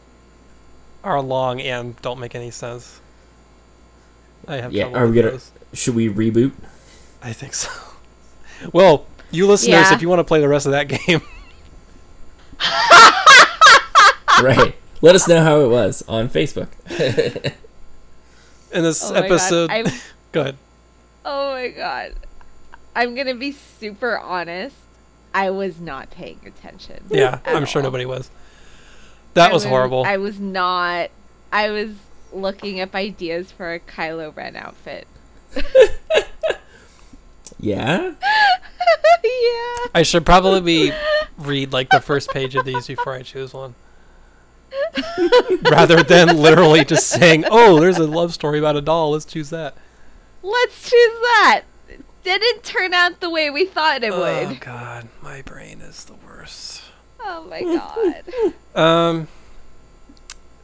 are 1.03 1.21
long 1.23 1.61
and 1.61 2.01
don't 2.03 2.21
make 2.21 2.35
any 2.35 2.51
sense. 2.51 3.01
I 4.47 4.57
have 4.57 4.73
Yeah, 4.73 4.85
trouble 4.85 4.99
are 4.99 5.07
we 5.09 5.17
gonna- 5.17 5.31
those. 5.33 5.51
Should 5.73 5.95
we 5.95 6.09
reboot? 6.09 6.53
I 7.23 7.33
think 7.33 7.55
so. 7.55 7.71
Well, 8.75 9.07
you 9.31 9.47
listeners, 9.47 9.89
Yeah. 9.89 9.95
if 9.95 10.03
you 10.03 10.09
want 10.11 10.19
to 10.21 10.25
play 10.25 10.41
the 10.41 10.49
rest 10.49 10.67
of 10.67 10.73
that 10.73 10.87
game, 10.89 11.23
right. 14.43 14.75
Let 15.01 15.15
us 15.15 15.27
know 15.27 15.43
how 15.43 15.61
it 15.61 15.69
was 15.69 16.05
on 16.07 16.29
Facebook. 16.29 16.69
in 18.73 18.83
this 18.83 19.03
Oh 19.11 19.15
my 19.15 19.21
episode, 19.25 19.69
God. 19.71 19.93
Go 20.33 20.41
ahead. 20.43 20.57
oh 21.25 21.53
my 21.53 21.69
god. 21.69 22.13
I'm 23.01 23.15
gonna 23.15 23.35
be 23.35 23.53
super 23.53 24.19
honest. 24.19 24.77
I 25.33 25.49
was 25.49 25.81
not 25.81 26.11
paying 26.11 26.39
attention. 26.45 27.05
Yeah, 27.09 27.41
at 27.47 27.57
I'm 27.57 27.65
sure 27.65 27.81
all. 27.81 27.85
nobody 27.85 28.05
was. 28.05 28.31
That 29.33 29.51
I 29.51 29.55
was 29.55 29.65
horrible. 29.65 30.05
I 30.05 30.19
was 30.19 30.39
not. 30.39 31.11
I 31.51 31.71
was 31.71 31.93
looking 32.31 32.79
up 32.79 32.95
ideas 32.95 33.51
for 33.53 33.73
a 33.73 33.81
Kylo 33.81 34.37
Ren 34.37 34.55
outfit. 34.55 35.09
yeah? 37.59 38.13
yeah. 39.25 39.87
I 39.95 40.03
should 40.05 40.27
probably 40.27 40.61
be 40.61 40.93
read 41.39 41.73
like 41.73 41.89
the 41.89 42.03
first 42.03 42.29
page 42.29 42.55
of 42.55 42.67
these 42.67 42.87
before 42.87 43.15
I 43.15 43.23
choose 43.23 43.55
one. 43.55 43.77
Rather 45.71 46.03
than 46.03 46.37
literally 46.37 46.85
just 46.85 47.07
saying, 47.09 47.47
"Oh, 47.51 47.81
there's 47.81 47.97
a 47.97 48.07
love 48.07 48.35
story 48.35 48.59
about 48.59 48.77
a 48.77 48.83
doll. 48.83 49.13
Let's 49.13 49.25
choose 49.25 49.49
that." 49.49 49.75
Let's 50.43 50.83
choose 50.83 51.19
that. 51.23 51.63
It 52.25 52.41
didn't 52.41 52.65
turn 52.65 52.93
out 52.93 53.21
the 53.21 53.31
way 53.31 53.51
we 53.51 53.65
thought 53.65 54.03
it 54.03 54.13
would. 54.13 54.19
Oh 54.21 54.49
would. 54.49 54.61
God, 54.61 55.09
my 55.23 55.43
brain 55.43 55.81
is 55.81 56.05
the 56.05 56.15
worst. 56.15 56.83
Oh 57.21 57.45
my 57.49 57.63
god. 57.63 58.25
Um. 58.73 59.27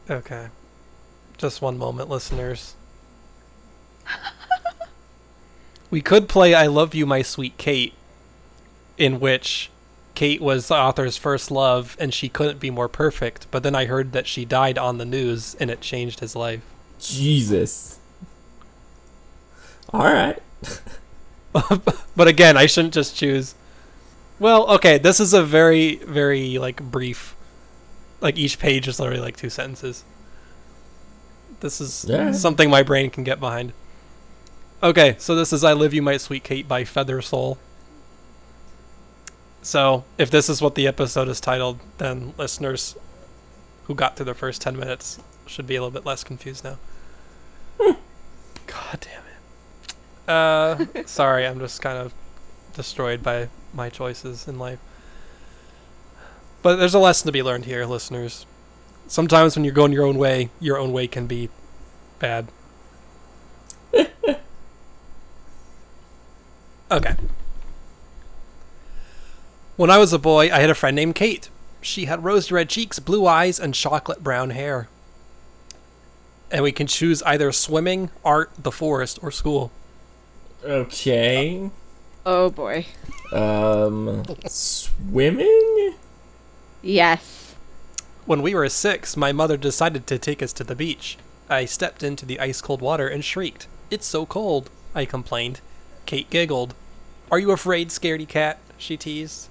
Okay. 0.09 0.47
Just 1.37 1.61
one 1.61 1.77
moment, 1.77 2.09
listeners. 2.09 2.75
we 5.91 5.99
could 6.01 6.29
play 6.29 6.53
"I 6.53 6.67
Love 6.67 6.95
You, 6.95 7.05
My 7.05 7.21
Sweet 7.21 7.57
Kate," 7.57 7.93
in 8.97 9.19
which 9.19 9.69
Kate 10.15 10.41
was 10.41 10.69
the 10.69 10.75
author's 10.75 11.17
first 11.17 11.51
love, 11.51 11.97
and 11.99 12.13
she 12.13 12.29
couldn't 12.29 12.59
be 12.59 12.71
more 12.71 12.87
perfect. 12.87 13.45
But 13.51 13.63
then 13.63 13.75
I 13.75 13.85
heard 13.85 14.13
that 14.13 14.25
she 14.25 14.45
died 14.45 14.77
on 14.77 14.97
the 14.97 15.05
news, 15.05 15.55
and 15.59 15.69
it 15.69 15.81
changed 15.81 16.21
his 16.21 16.35
life. 16.35 16.61
Jesus. 16.99 17.99
Alright. 19.93 20.41
But 22.15 22.27
again, 22.27 22.57
I 22.57 22.65
shouldn't 22.65 22.93
just 22.93 23.15
choose. 23.15 23.53
Well, 24.39 24.67
okay, 24.75 24.97
this 24.97 25.19
is 25.19 25.33
a 25.33 25.43
very, 25.43 25.95
very 25.97 26.57
like 26.57 26.81
brief. 26.81 27.35
Like 28.21 28.37
each 28.37 28.57
page 28.59 28.87
is 28.87 28.99
literally 28.99 29.21
like 29.21 29.37
two 29.37 29.49
sentences. 29.49 30.03
This 31.59 31.79
is 31.81 32.05
Yeah. 32.07 32.31
something 32.31 32.69
my 32.69 32.83
brain 32.83 33.09
can 33.09 33.23
get 33.23 33.39
behind. 33.39 33.73
Okay, 34.83 35.15
so 35.19 35.35
this 35.35 35.51
is 35.53 35.63
"I 35.63 35.73
Live 35.73 35.93
You, 35.93 36.01
My 36.03 36.17
Sweet 36.17 36.43
Kate" 36.43 36.67
by 36.67 36.83
Feather 36.83 37.21
Soul. 37.21 37.57
So, 39.63 40.03
if 40.17 40.29
this 40.29 40.49
is 40.49 40.61
what 40.61 40.75
the 40.75 40.87
episode 40.87 41.27
is 41.27 41.41
titled, 41.41 41.79
then 41.97 42.33
listeners 42.37 42.95
who 43.85 43.95
got 43.95 44.15
through 44.15 44.25
the 44.27 44.33
first 44.33 44.61
ten 44.61 44.77
minutes 44.77 45.19
should 45.45 45.65
be 45.67 45.75
a 45.75 45.81
little 45.81 45.91
bit 45.91 46.05
less 46.05 46.23
confused 46.23 46.63
now. 46.63 46.77
Hmm. 47.81 47.93
God 48.67 48.99
damn 49.01 49.23
it. 49.25 49.26
Uh, 50.27 50.85
sorry, 51.05 51.47
I'm 51.47 51.59
just 51.59 51.81
kind 51.81 51.97
of 51.97 52.13
destroyed 52.73 53.23
by 53.23 53.49
my 53.73 53.89
choices 53.89 54.47
in 54.47 54.59
life. 54.59 54.79
But 56.61 56.75
there's 56.77 56.93
a 56.93 56.99
lesson 56.99 57.27
to 57.27 57.31
be 57.31 57.43
learned 57.43 57.65
here, 57.65 57.85
listeners. 57.85 58.45
Sometimes 59.07 59.55
when 59.55 59.63
you're 59.63 59.73
going 59.73 59.93
your 59.93 60.05
own 60.05 60.17
way, 60.17 60.49
your 60.59 60.77
own 60.77 60.91
way 60.91 61.07
can 61.07 61.27
be 61.27 61.49
bad. 62.19 62.47
okay. 66.91 67.15
When 69.77 69.89
I 69.89 69.97
was 69.97 70.11
a 70.11 70.19
boy, 70.19 70.51
I 70.51 70.59
had 70.59 70.69
a 70.69 70.75
friend 70.75 70.95
named 70.95 71.15
Kate. 71.15 71.49
She 71.81 72.05
had 72.05 72.23
rose 72.23 72.51
red 72.51 72.67
cheeks, 72.67 72.99
blue 72.99 73.25
eyes, 73.27 73.59
and 73.59 73.73
chocolate 73.73 74.23
brown 74.23 74.49
hair. 74.49 74.89
And 76.51 76.63
we 76.63 76.71
can 76.71 76.87
choose 76.87 77.21
either 77.23 77.51
swimming, 77.51 78.09
art, 78.25 78.51
the 78.57 78.71
forest, 78.71 79.19
or 79.21 79.31
school. 79.31 79.71
Okay. 80.67 81.69
oh 82.25 82.49
boy. 82.49 82.85
Um, 83.31 84.25
swimming? 84.47 85.95
Yes. 86.81 87.55
When 88.25 88.41
we 88.41 88.53
were 88.53 88.67
six, 88.67 89.15
my 89.15 89.31
mother 89.31 89.55
decided 89.55 90.05
to 90.07 90.19
take 90.19 90.43
us 90.43 90.51
to 90.53 90.65
the 90.65 90.75
beach. 90.75 91.17
I 91.49 91.63
stepped 91.63 92.03
into 92.03 92.25
the 92.25 92.41
ice 92.41 92.59
cold 92.59 92.81
water 92.81 93.07
and 93.07 93.23
shrieked. 93.23 93.67
It's 93.89 94.05
so 94.05 94.25
cold, 94.25 94.69
I 94.93 95.05
complained. 95.05 95.61
Kate 96.05 96.29
giggled. 96.29 96.75
Are 97.31 97.39
you 97.39 97.51
afraid, 97.51 97.87
scaredy 97.87 98.27
cat? 98.27 98.59
She 98.77 98.97
teased. 98.97 99.47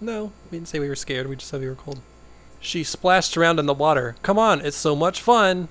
No, 0.00 0.32
we 0.50 0.56
didn't 0.56 0.68
say 0.68 0.78
we 0.78 0.88
were 0.88 0.96
scared, 0.96 1.26
we 1.26 1.36
just 1.36 1.50
said 1.50 1.60
we 1.60 1.68
were 1.68 1.74
cold. 1.74 2.00
She 2.60 2.82
splashed 2.82 3.36
around 3.36 3.58
in 3.58 3.66
the 3.66 3.74
water. 3.74 4.16
Come 4.22 4.38
on, 4.38 4.62
it's 4.62 4.76
so 4.76 4.96
much 4.96 5.20
fun. 5.20 5.68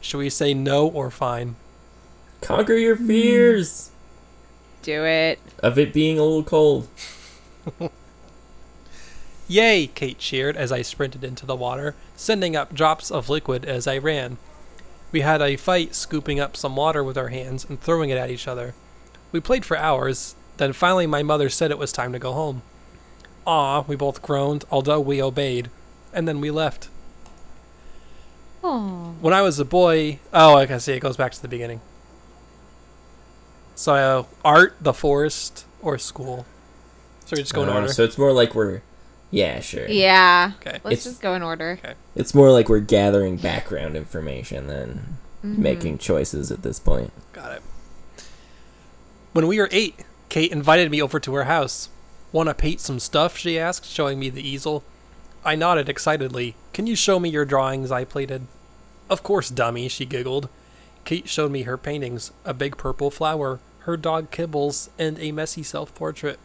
Should 0.00 0.18
we 0.18 0.30
say 0.30 0.54
no 0.54 0.86
or 0.86 1.10
fine? 1.10 1.56
Conquer 2.44 2.74
your 2.74 2.94
fears 2.94 3.90
Do 4.82 5.02
it. 5.06 5.38
of 5.60 5.78
it 5.78 5.94
being 5.94 6.18
a 6.18 6.22
little 6.22 6.44
cold. 6.44 6.88
Yay! 9.48 9.86
Kate 9.86 10.18
cheered 10.18 10.54
as 10.54 10.70
I 10.70 10.82
sprinted 10.82 11.24
into 11.24 11.46
the 11.46 11.56
water, 11.56 11.94
sending 12.16 12.54
up 12.54 12.74
drops 12.74 13.10
of 13.10 13.30
liquid 13.30 13.64
as 13.64 13.86
I 13.86 13.96
ran. 13.96 14.36
We 15.10 15.22
had 15.22 15.40
a 15.40 15.56
fight 15.56 15.94
scooping 15.94 16.38
up 16.38 16.54
some 16.54 16.76
water 16.76 17.02
with 17.02 17.16
our 17.16 17.28
hands 17.28 17.64
and 17.64 17.80
throwing 17.80 18.10
it 18.10 18.18
at 18.18 18.30
each 18.30 18.46
other. 18.46 18.74
We 19.32 19.40
played 19.40 19.64
for 19.64 19.78
hours, 19.78 20.34
then 20.58 20.74
finally 20.74 21.06
my 21.06 21.22
mother 21.22 21.48
said 21.48 21.70
it 21.70 21.78
was 21.78 21.92
time 21.92 22.12
to 22.12 22.18
go 22.18 22.34
home. 22.34 22.60
Aw, 23.46 23.84
we 23.86 23.96
both 23.96 24.20
groaned, 24.20 24.66
although 24.70 25.00
we 25.00 25.22
obeyed, 25.22 25.70
and 26.12 26.28
then 26.28 26.42
we 26.42 26.50
left. 26.50 26.90
Oh. 28.62 29.14
When 29.22 29.32
I 29.32 29.40
was 29.40 29.58
a 29.58 29.64
boy, 29.64 30.18
oh, 30.30 30.56
I 30.56 30.66
can 30.66 30.78
see 30.78 30.92
it 30.92 31.00
goes 31.00 31.16
back 31.16 31.32
to 31.32 31.40
the 31.40 31.48
beginning. 31.48 31.80
So, 33.74 33.94
uh, 33.94 34.22
art, 34.44 34.76
the 34.80 34.92
forest, 34.92 35.64
or 35.82 35.98
school. 35.98 36.46
So 37.26 37.36
we 37.36 37.42
just 37.42 37.54
go 37.54 37.62
in 37.62 37.68
Uh, 37.68 37.74
order. 37.74 37.88
So 37.92 38.04
it's 38.04 38.18
more 38.18 38.32
like 38.32 38.54
we're. 38.54 38.82
Yeah, 39.30 39.58
sure. 39.60 39.88
Yeah. 39.88 40.52
Okay. 40.60 40.80
Let's 40.84 41.00
It's- 41.00 41.04
just 41.04 41.20
go 41.20 41.34
in 41.34 41.42
order. 41.42 41.78
Okay. 41.82 41.94
It's 42.14 42.34
more 42.34 42.52
like 42.52 42.68
we're 42.68 42.78
gathering 42.80 43.36
background 43.36 43.96
information 43.96 44.68
than 44.68 45.16
Mhm. 45.44 45.58
making 45.58 45.98
choices 45.98 46.52
at 46.52 46.62
this 46.62 46.78
point. 46.78 47.12
Got 47.32 47.52
it. 47.52 47.62
When 49.32 49.46
we 49.48 49.58
were 49.58 49.68
eight, 49.72 49.96
Kate 50.28 50.52
invited 50.52 50.90
me 50.90 51.02
over 51.02 51.18
to 51.18 51.34
her 51.34 51.44
house. 51.44 51.88
Want 52.32 52.48
to 52.48 52.54
paint 52.54 52.80
some 52.80 53.00
stuff? 53.00 53.36
She 53.36 53.58
asked, 53.58 53.86
showing 53.90 54.18
me 54.20 54.28
the 54.30 54.46
easel. 54.46 54.84
I 55.44 55.56
nodded 55.56 55.88
excitedly. 55.88 56.54
Can 56.72 56.86
you 56.86 56.94
show 56.96 57.18
me 57.18 57.28
your 57.28 57.44
drawings? 57.44 57.90
I 57.90 58.04
pleaded. 58.04 58.46
Of 59.10 59.22
course, 59.22 59.50
dummy, 59.50 59.88
she 59.88 60.04
giggled. 60.06 60.48
Kate 61.04 61.28
showed 61.28 61.50
me 61.50 61.62
her 61.62 61.76
paintings 61.76 62.32
a 62.44 62.54
big 62.54 62.76
purple 62.76 63.10
flower, 63.10 63.60
her 63.80 63.96
dog 63.96 64.30
Kibbles, 64.30 64.88
and 64.98 65.18
a 65.18 65.32
messy 65.32 65.62
self 65.62 65.94
portrait. 65.94 66.38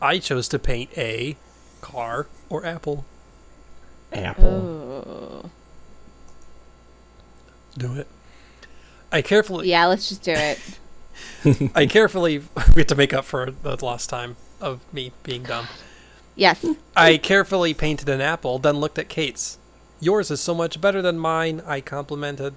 I 0.00 0.18
chose 0.18 0.48
to 0.48 0.58
paint 0.58 0.90
a 0.96 1.36
car 1.80 2.26
or 2.48 2.64
apple. 2.64 3.04
Apple. 4.12 4.46
Oh. 4.46 5.50
Do 7.76 7.94
it. 7.94 8.06
I 9.12 9.22
carefully 9.22 9.68
Yeah, 9.68 9.86
let's 9.86 10.08
just 10.08 10.22
do 10.22 10.32
it. 10.32 10.58
I 11.74 11.86
carefully 11.86 12.38
we 12.74 12.80
have 12.80 12.86
to 12.88 12.94
make 12.94 13.12
up 13.12 13.24
for 13.24 13.50
the 13.50 13.84
lost 13.84 14.10
time 14.10 14.36
of 14.60 14.80
me 14.92 15.12
being 15.22 15.42
dumb. 15.42 15.68
Yes. 16.34 16.64
I 16.94 17.16
carefully 17.16 17.72
painted 17.72 18.08
an 18.08 18.20
apple, 18.20 18.58
then 18.58 18.76
looked 18.76 18.98
at 18.98 19.08
Kate's. 19.08 19.58
Yours 20.00 20.30
is 20.30 20.40
so 20.40 20.54
much 20.54 20.80
better 20.80 21.00
than 21.00 21.18
mine, 21.18 21.62
I 21.66 21.80
complimented. 21.80 22.54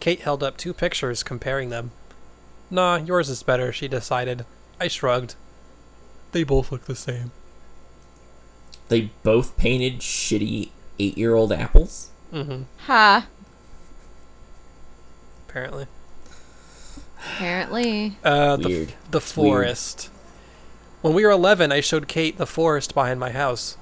Kate 0.00 0.20
held 0.20 0.42
up 0.42 0.56
two 0.56 0.72
pictures, 0.72 1.22
comparing 1.22 1.70
them. 1.70 1.90
Nah, 2.70 2.96
yours 2.96 3.28
is 3.28 3.42
better, 3.42 3.72
she 3.72 3.88
decided. 3.88 4.44
I 4.80 4.88
shrugged. 4.88 5.34
They 6.32 6.44
both 6.44 6.70
look 6.70 6.84
the 6.84 6.94
same. 6.94 7.32
They 8.88 9.10
both 9.22 9.56
painted 9.56 10.00
shitty 10.00 10.70
eight-year-old 10.98 11.52
apples. 11.52 12.10
Mm-hmm. 12.32 12.62
Ha. 12.86 13.26
Apparently. 15.48 15.86
Apparently. 17.34 18.16
Uh, 18.24 18.56
the, 18.56 18.68
Weird. 18.68 18.92
the 19.10 19.18
It's 19.18 19.36
weird. 19.36 19.52
forest. 19.52 20.10
When 21.02 21.14
we 21.14 21.24
were 21.24 21.30
11, 21.30 21.72
I 21.72 21.80
showed 21.80 22.08
Kate 22.08 22.38
the 22.38 22.46
forest 22.46 22.94
behind 22.94 23.18
my 23.20 23.30
house. 23.30 23.76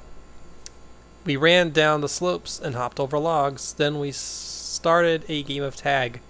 We 1.24 1.36
ran 1.36 1.70
down 1.70 2.00
the 2.02 2.08
slopes 2.08 2.60
and 2.60 2.74
hopped 2.74 3.00
over 3.00 3.18
logs. 3.18 3.72
Then 3.72 3.98
we 3.98 4.10
s- 4.10 4.55
started 4.76 5.24
a 5.28 5.42
game 5.42 5.62
of 5.62 5.74
tag. 5.76 6.20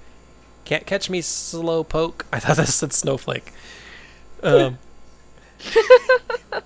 Can't 0.65 0.87
catch 0.87 1.11
me, 1.11 1.21
slow 1.21 1.85
poke. 1.85 2.25
I 2.33 2.41
thought 2.41 2.57
that 2.57 2.69
said 2.69 2.93
snowflake. 2.93 3.53
Um, 4.43 4.79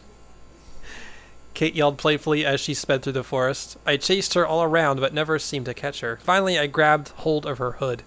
Kate 1.54 1.75
yelled 1.75 1.99
playfully 1.99 2.44
as 2.44 2.60
she 2.60 2.72
sped 2.72 3.02
through 3.02 3.12
the 3.12 3.22
forest. 3.22 3.76
I 3.84 3.96
chased 3.96 4.34
her 4.34 4.46
all 4.46 4.62
around, 4.62 5.00
but 5.00 5.12
never 5.12 5.38
seemed 5.38 5.66
to 5.66 5.75
catch 5.75 6.00
her. 6.00 6.18
Finally, 6.22 6.58
I 6.58 6.66
grabbed 6.66 7.10
hold 7.10 7.44
of 7.44 7.58
her 7.58 7.72
hood. 7.72 8.02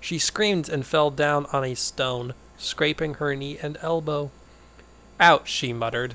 She 0.00 0.18
screamed 0.18 0.68
and 0.68 0.86
fell 0.86 1.10
down 1.10 1.46
on 1.52 1.64
a 1.64 1.74
stone, 1.74 2.34
scraping 2.56 3.14
her 3.14 3.34
knee 3.34 3.58
and 3.60 3.76
elbow. 3.82 4.30
Ouch, 5.20 5.48
she 5.48 5.72
muttered. 5.72 6.14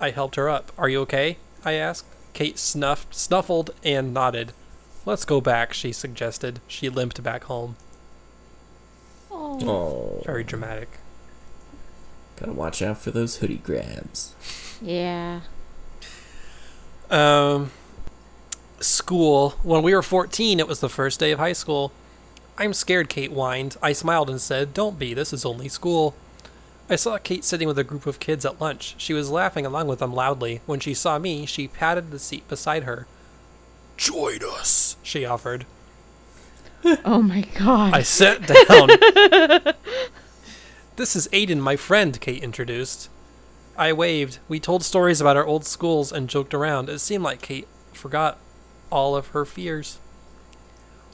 I 0.00 0.10
helped 0.10 0.36
her 0.36 0.48
up. 0.48 0.72
Are 0.78 0.88
you 0.88 1.00
okay? 1.02 1.38
I 1.64 1.72
asked. 1.72 2.06
Kate 2.32 2.58
snuffed, 2.58 3.14
snuffled, 3.14 3.70
and 3.82 4.12
nodded. 4.14 4.52
Let's 5.06 5.24
go 5.24 5.40
back, 5.40 5.74
she 5.74 5.92
suggested. 5.92 6.60
She 6.66 6.88
limped 6.88 7.22
back 7.22 7.44
home. 7.44 7.76
Oh. 9.30 10.22
Very 10.24 10.44
dramatic. 10.44 10.88
gotta 12.36 12.52
watch 12.52 12.80
out 12.80 12.98
for 12.98 13.10
those 13.10 13.36
hoodie 13.36 13.58
grabs. 13.58 14.34
Yeah. 14.80 15.40
Um, 17.10 17.70
school. 18.80 19.50
When 19.62 19.82
we 19.82 19.94
were 19.94 20.02
14, 20.02 20.58
it 20.58 20.68
was 20.68 20.80
the 20.80 20.88
first 20.88 21.20
day 21.20 21.32
of 21.32 21.38
high 21.38 21.52
school. 21.52 21.92
I'm 22.56 22.72
scared, 22.72 23.08
Kate 23.08 23.32
whined. 23.32 23.76
I 23.82 23.92
smiled 23.92 24.30
and 24.30 24.40
said, 24.40 24.72
Don't 24.72 24.98
be, 24.98 25.12
this 25.12 25.32
is 25.32 25.44
only 25.44 25.68
school. 25.68 26.14
I 26.88 26.96
saw 26.96 27.18
Kate 27.18 27.44
sitting 27.44 27.66
with 27.66 27.78
a 27.78 27.84
group 27.84 28.06
of 28.06 28.20
kids 28.20 28.44
at 28.44 28.60
lunch. 28.60 28.94
She 28.98 29.12
was 29.12 29.30
laughing 29.30 29.66
along 29.66 29.88
with 29.88 29.98
them 29.98 30.14
loudly. 30.14 30.60
When 30.66 30.80
she 30.80 30.94
saw 30.94 31.18
me, 31.18 31.46
she 31.46 31.66
patted 31.66 32.10
the 32.10 32.18
seat 32.18 32.46
beside 32.46 32.84
her. 32.84 33.06
Join 33.96 34.38
us, 34.42 34.96
she 35.02 35.24
offered. 35.24 35.66
Oh 37.04 37.22
my 37.22 37.42
god. 37.58 37.94
I 37.94 38.02
sat 38.02 38.46
down. 38.46 38.88
this 40.96 41.16
is 41.16 41.28
Aiden, 41.28 41.60
my 41.60 41.76
friend, 41.76 42.20
Kate 42.20 42.42
introduced. 42.42 43.08
I 43.76 43.92
waved. 43.92 44.38
We 44.48 44.60
told 44.60 44.84
stories 44.84 45.20
about 45.20 45.36
our 45.36 45.46
old 45.46 45.64
schools 45.64 46.12
and 46.12 46.28
joked 46.28 46.52
around. 46.54 46.88
It 46.88 46.98
seemed 46.98 47.24
like 47.24 47.40
Kate 47.40 47.66
forgot 47.92 48.38
all 48.90 49.16
of 49.16 49.28
her 49.28 49.44
fears. 49.44 49.98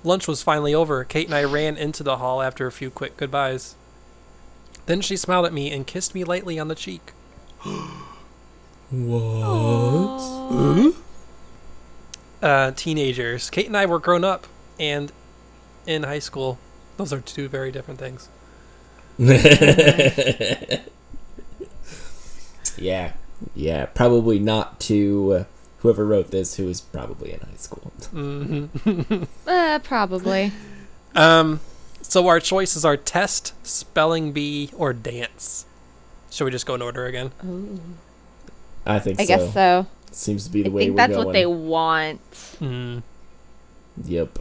Lunch 0.03 0.27
was 0.27 0.43
finally 0.43 0.75
over. 0.75 1.05
Kate 1.05 1.27
and 1.27 1.35
I 1.35 1.45
ran 1.45 1.77
into 1.77 2.03
the 2.03 2.17
hall 2.17 2.43
after 2.43 2.67
a 2.67 2.73
few 2.73 2.91
quick 2.91 3.17
goodbyes. 3.17 3.77
Then 4.87 5.01
she 5.01 5.17
smiled 5.17 5.47
at 5.47 5.53
me 5.53 5.71
and 5.71 5.87
kissed 5.87 6.15
me 6.15 6.25
lightly 6.25 6.59
on 6.59 6.69
the 6.69 6.75
cheek. 6.75 7.13
What? 8.91 10.21
Uh, 12.43 12.73
teenagers. 12.73 13.51
Kate 13.51 13.67
and 13.67 13.77
I 13.77 13.87
were 13.87 13.99
grown 13.99 14.25
up 14.25 14.47
and 14.79 15.13
in 15.87 16.05
high 16.05 16.19
school. 16.19 16.59
Those 16.97 17.13
are 17.13 17.21
two 17.21 17.49
very 17.49 17.71
different 17.71 18.01
things. 18.01 18.29
yeah, 22.79 23.13
yeah. 23.55 23.87
Probably 23.87 24.39
not 24.39 24.81
to 24.81 25.33
uh, 25.33 25.45
whoever 25.79 26.07
wrote 26.07 26.31
this, 26.31 26.57
who 26.57 26.67
was 26.67 26.81
probably 26.81 27.33
in 27.33 27.41
high 27.41 27.57
school. 27.57 27.93
hmm 28.11 28.67
Uh, 29.47 29.79
probably. 29.81 30.53
Um, 31.15 31.61
so 32.03 32.29
our 32.29 32.41
choices 32.41 32.85
are 32.85 32.97
test, 32.97 33.55
spelling 33.67 34.33
bee, 34.33 34.71
or 34.77 34.93
dance. 34.93 35.67
Should 36.31 36.45
we 36.45 36.51
just 36.51 36.67
go 36.67 36.75
in 36.75 36.83
order 36.83 37.07
again? 37.07 37.33
Ooh. 37.45 37.81
I 38.87 38.99
think 38.99 39.19
so. 39.19 39.23
I 39.23 39.27
so. 39.27 39.37
guess 39.37 39.55
so. 39.55 39.87
Seems 40.13 40.45
to 40.45 40.51
be 40.51 40.61
I 40.61 40.63
the 40.65 40.71
way 40.71 40.83
think 40.85 40.93
we're 40.93 40.97
that's 40.97 41.13
going. 41.15 41.27
what 41.27 41.33
they 41.33 41.47
want. 41.47 42.21
Hmm. 42.59 42.99
Yep. 44.05 44.39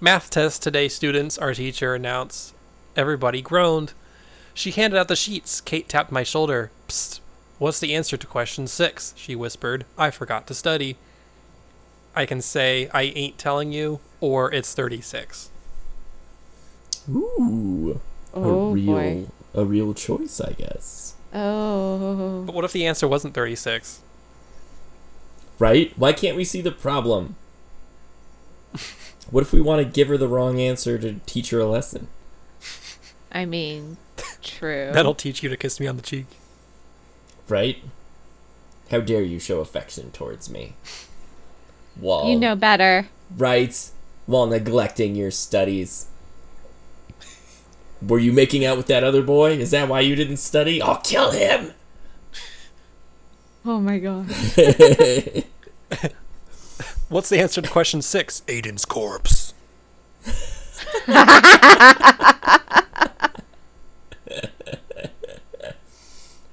Math 0.00 0.30
test 0.30 0.62
today, 0.62 0.88
students, 0.88 1.38
our 1.38 1.54
teacher 1.54 1.94
announced. 1.94 2.54
Everybody 2.96 3.42
groaned. 3.42 3.92
She 4.54 4.70
handed 4.70 4.98
out 4.98 5.08
the 5.08 5.16
sheets. 5.16 5.60
Kate 5.60 5.88
tapped 5.88 6.12
my 6.12 6.22
shoulder. 6.22 6.70
Psst. 6.88 7.20
What's 7.58 7.80
the 7.80 7.94
answer 7.94 8.16
to 8.16 8.26
question 8.26 8.66
six? 8.68 9.14
She 9.16 9.34
whispered. 9.34 9.84
I 9.96 10.10
forgot 10.10 10.46
to 10.46 10.54
study. 10.54 10.96
I 12.14 12.26
can 12.26 12.40
say, 12.40 12.88
I 12.92 13.02
ain't 13.02 13.38
telling 13.38 13.72
you, 13.72 14.00
or 14.20 14.52
it's 14.52 14.74
36. 14.74 15.50
Ooh. 17.10 18.00
Oh 18.34 18.68
a 18.68 18.72
real, 18.72 18.86
boy. 18.92 19.26
a 19.54 19.64
real 19.64 19.94
choice, 19.94 20.40
I 20.40 20.52
guess. 20.52 21.14
Oh. 21.32 22.42
But 22.44 22.54
what 22.54 22.64
if 22.64 22.72
the 22.72 22.86
answer 22.86 23.08
wasn't 23.08 23.34
36? 23.34 24.00
Right? 25.58 25.92
Why 25.96 26.12
can't 26.12 26.36
we 26.36 26.44
see 26.44 26.60
the 26.60 26.70
problem? 26.70 27.36
what 29.30 29.42
if 29.42 29.52
we 29.52 29.60
want 29.60 29.80
to 29.80 29.84
give 29.92 30.08
her 30.08 30.16
the 30.16 30.28
wrong 30.28 30.60
answer 30.60 30.98
to 30.98 31.14
teach 31.26 31.50
her 31.50 31.58
a 31.60 31.66
lesson? 31.66 32.08
I 33.32 33.44
mean, 33.44 33.96
true. 34.42 34.90
That'll 34.92 35.14
teach 35.14 35.42
you 35.42 35.48
to 35.48 35.56
kiss 35.56 35.80
me 35.80 35.86
on 35.86 35.96
the 35.96 36.02
cheek. 36.02 36.26
Right? 37.48 37.78
How 38.90 39.00
dare 39.00 39.22
you 39.22 39.38
show 39.38 39.60
affection 39.60 40.10
towards 40.12 40.48
me? 40.48 40.74
While, 41.96 42.26
You 42.28 42.38
know 42.38 42.54
better. 42.56 43.08
right? 43.36 43.90
While 44.26 44.46
neglecting 44.46 45.14
your 45.16 45.30
studies. 45.30 46.06
Were 48.00 48.18
you 48.18 48.32
making 48.32 48.64
out 48.64 48.76
with 48.76 48.86
that 48.86 49.02
other 49.02 49.22
boy? 49.22 49.52
Is 49.54 49.72
that 49.72 49.88
why 49.88 50.00
you 50.00 50.14
didn't 50.14 50.36
study? 50.36 50.80
I'll 50.80 51.00
kill 51.00 51.32
him! 51.32 51.72
Oh 53.64 53.80
my 53.80 53.98
god. 53.98 54.26
What's 57.08 57.28
the 57.28 57.38
answer 57.40 57.62
to 57.62 57.68
question 57.68 58.02
six? 58.02 58.42
Aiden's 58.46 58.84
corpse. 58.84 59.54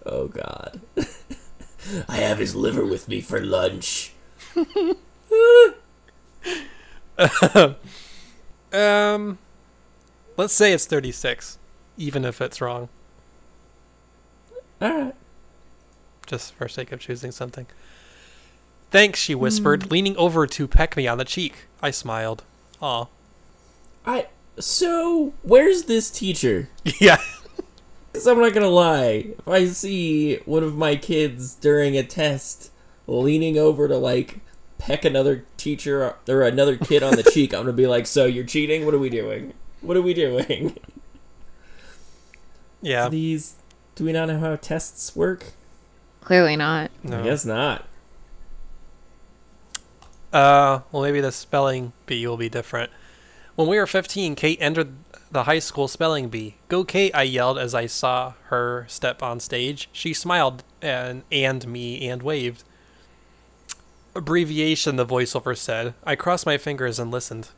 oh 0.06 0.28
god. 0.28 0.82
I 2.10 2.16
have 2.18 2.40
his 2.40 2.56
liver 2.56 2.86
with 2.86 3.08
me 3.08 3.22
for 3.22 3.42
lunch. 3.42 4.14
Um, 8.76 9.38
let's 10.36 10.54
say 10.54 10.74
it's 10.74 10.86
36, 10.86 11.58
even 11.98 12.26
if 12.26 12.42
it's 12.42 12.60
wrong, 12.60 12.90
Alright. 14.82 15.16
Just 16.26 16.54
for 16.54 16.68
sake 16.68 16.92
of 16.92 17.00
choosing 17.00 17.32
something. 17.32 17.66
Thanks, 18.92 19.20
she 19.20 19.36
whispered, 19.36 19.82
mm. 19.82 19.92
leaning 19.92 20.18
over 20.18 20.48
to 20.48 20.68
peck 20.68 20.96
me 20.96 21.08
on 21.08 21.18
the 21.18 21.26
cheek. 21.26 21.66
I 21.82 21.92
smiled. 21.92 22.44
Aw. 22.82 23.08
I 24.06 24.28
so 24.58 25.34
where's 25.44 25.84
this 25.84 26.10
teacher? 26.10 26.70
Yeah. 27.00 27.18
Because 28.12 28.28
I'm 28.28 28.40
not 28.40 28.54
gonna 28.54 28.70
lie, 28.70 29.34
if 29.38 29.48
I 29.48 29.66
see 29.66 30.38
one 30.46 30.64
of 30.64 30.78
my 30.78 30.96
kids 30.96 31.54
during 31.56 31.98
a 31.98 32.04
test 32.04 32.72
leaning 33.08 33.58
over 33.58 33.90
to 33.90 33.98
like 33.98 34.40
peck 34.78 35.04
another 35.04 35.44
teacher 35.58 36.16
or 36.30 36.42
another 36.44 36.78
kid 36.78 37.04
on 37.04 37.18
the 37.18 37.24
cheek, 37.34 37.54
I'm 37.54 37.64
gonna 37.64 37.74
be 37.74 37.88
like, 37.88 38.08
"So 38.08 38.26
you're 38.26 38.46
cheating? 38.46 38.86
What 38.86 38.94
are 38.94 39.00
we 39.00 39.10
doing? 39.10 39.54
What 39.82 39.98
are 39.98 40.02
we 40.02 40.14
doing?" 40.14 40.78
Yeah. 42.82 43.10
These 43.10 43.56
do 43.96 44.06
we 44.06 44.14
not 44.14 44.30
know 44.30 44.40
how 44.40 44.56
tests 44.56 45.16
work? 45.16 45.54
Clearly 46.26 46.56
not. 46.56 46.90
No. 47.04 47.20
I 47.20 47.24
guess 47.24 47.46
not. 47.46 47.86
Uh, 50.34 50.82
well, 50.92 51.04
maybe 51.04 51.22
the 51.22 51.32
spelling 51.32 51.94
bee 52.08 52.26
will 52.26 52.36
be 52.36 52.50
different. 52.50 52.92
When 53.56 53.68
we 53.68 53.78
were 53.78 53.86
15, 53.86 54.36
Kate 54.36 54.58
entered 54.60 54.96
the 55.32 55.44
high 55.44 55.60
school 55.60 55.88
spelling 55.88 56.30
bee. 56.30 56.56
Go, 56.68 56.84
Kate! 56.84 57.14
I 57.14 57.24
yelled 57.24 57.60
as 57.60 57.76
I 57.76 57.86
saw 57.86 58.34
her 58.46 58.86
step 58.90 59.22
on 59.22 59.40
stage. 59.40 59.88
She 59.92 60.14
smiled 60.14 60.64
and 60.82 61.24
and 61.32 61.68
me 61.68 62.10
and 62.10 62.24
waved. 62.24 62.64
Abbreviation, 64.16 64.96
the 64.96 65.06
voiceover 65.06 65.56
said. 65.56 65.94
I 66.04 66.16
crossed 66.16 66.48
my 66.48 66.58
fingers 66.58 66.98
and 66.98 67.12
listened. 67.12 67.50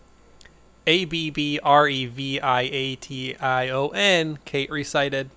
A 0.86 1.06
B 1.06 1.30
B 1.30 1.58
R 1.64 1.88
E 1.88 2.06
V 2.06 2.40
I 2.42 2.62
A 2.64 2.96
T 2.96 3.36
I 3.38 3.70
O 3.70 3.90
N, 3.90 4.40
Kate 4.44 4.70
recited. 4.70 5.30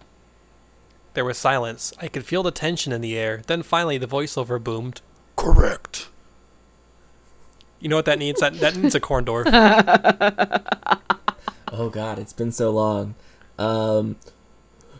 There 1.14 1.24
was 1.24 1.38
silence. 1.38 1.92
I 2.00 2.08
could 2.08 2.24
feel 2.24 2.42
the 2.42 2.50
tension 2.50 2.92
in 2.92 3.00
the 3.00 3.16
air. 3.18 3.42
Then 3.46 3.62
finally 3.62 3.98
the 3.98 4.06
voiceover 4.06 4.62
boomed. 4.62 5.00
Correct. 5.36 6.08
You 7.80 7.88
know 7.88 7.96
what 7.96 8.04
that 8.04 8.18
needs? 8.18 8.40
That 8.40 8.54
that 8.60 8.76
needs 8.76 8.94
a 8.94 9.00
corn 9.00 9.24
door. 9.24 9.44
Oh 11.72 11.88
god, 11.88 12.18
it's 12.18 12.32
been 12.32 12.50
so 12.50 12.70
long. 12.72 13.14
Um 13.58 14.16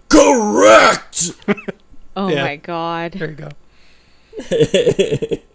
Correct! 0.08 1.32
Oh 2.16 2.28
Yeah. 2.28 2.44
my 2.44 2.56
god. 2.56 3.12
There 3.12 3.30
you 3.30 3.36
go. 3.36 3.48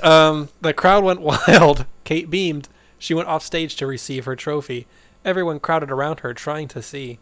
Um, 0.00 0.48
the 0.60 0.72
crowd 0.72 1.02
went 1.02 1.20
wild. 1.20 1.84
Kate 2.04 2.30
beamed. 2.30 2.68
She 3.00 3.14
went 3.14 3.26
off 3.28 3.42
stage 3.42 3.74
to 3.76 3.86
receive 3.86 4.26
her 4.26 4.36
trophy. 4.36 4.86
Everyone 5.24 5.58
crowded 5.58 5.90
around 5.90 6.20
her, 6.20 6.32
trying 6.34 6.68
to 6.68 6.82
see. 6.82 7.18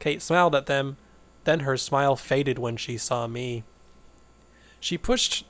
Kate 0.00 0.20
smiled 0.20 0.54
at 0.56 0.66
them. 0.66 0.96
Then 1.46 1.60
her 1.60 1.76
smile 1.76 2.16
faded 2.16 2.58
when 2.58 2.76
she 2.76 2.98
saw 2.98 3.28
me. 3.28 3.62
She 4.80 4.98
pushed. 4.98 5.46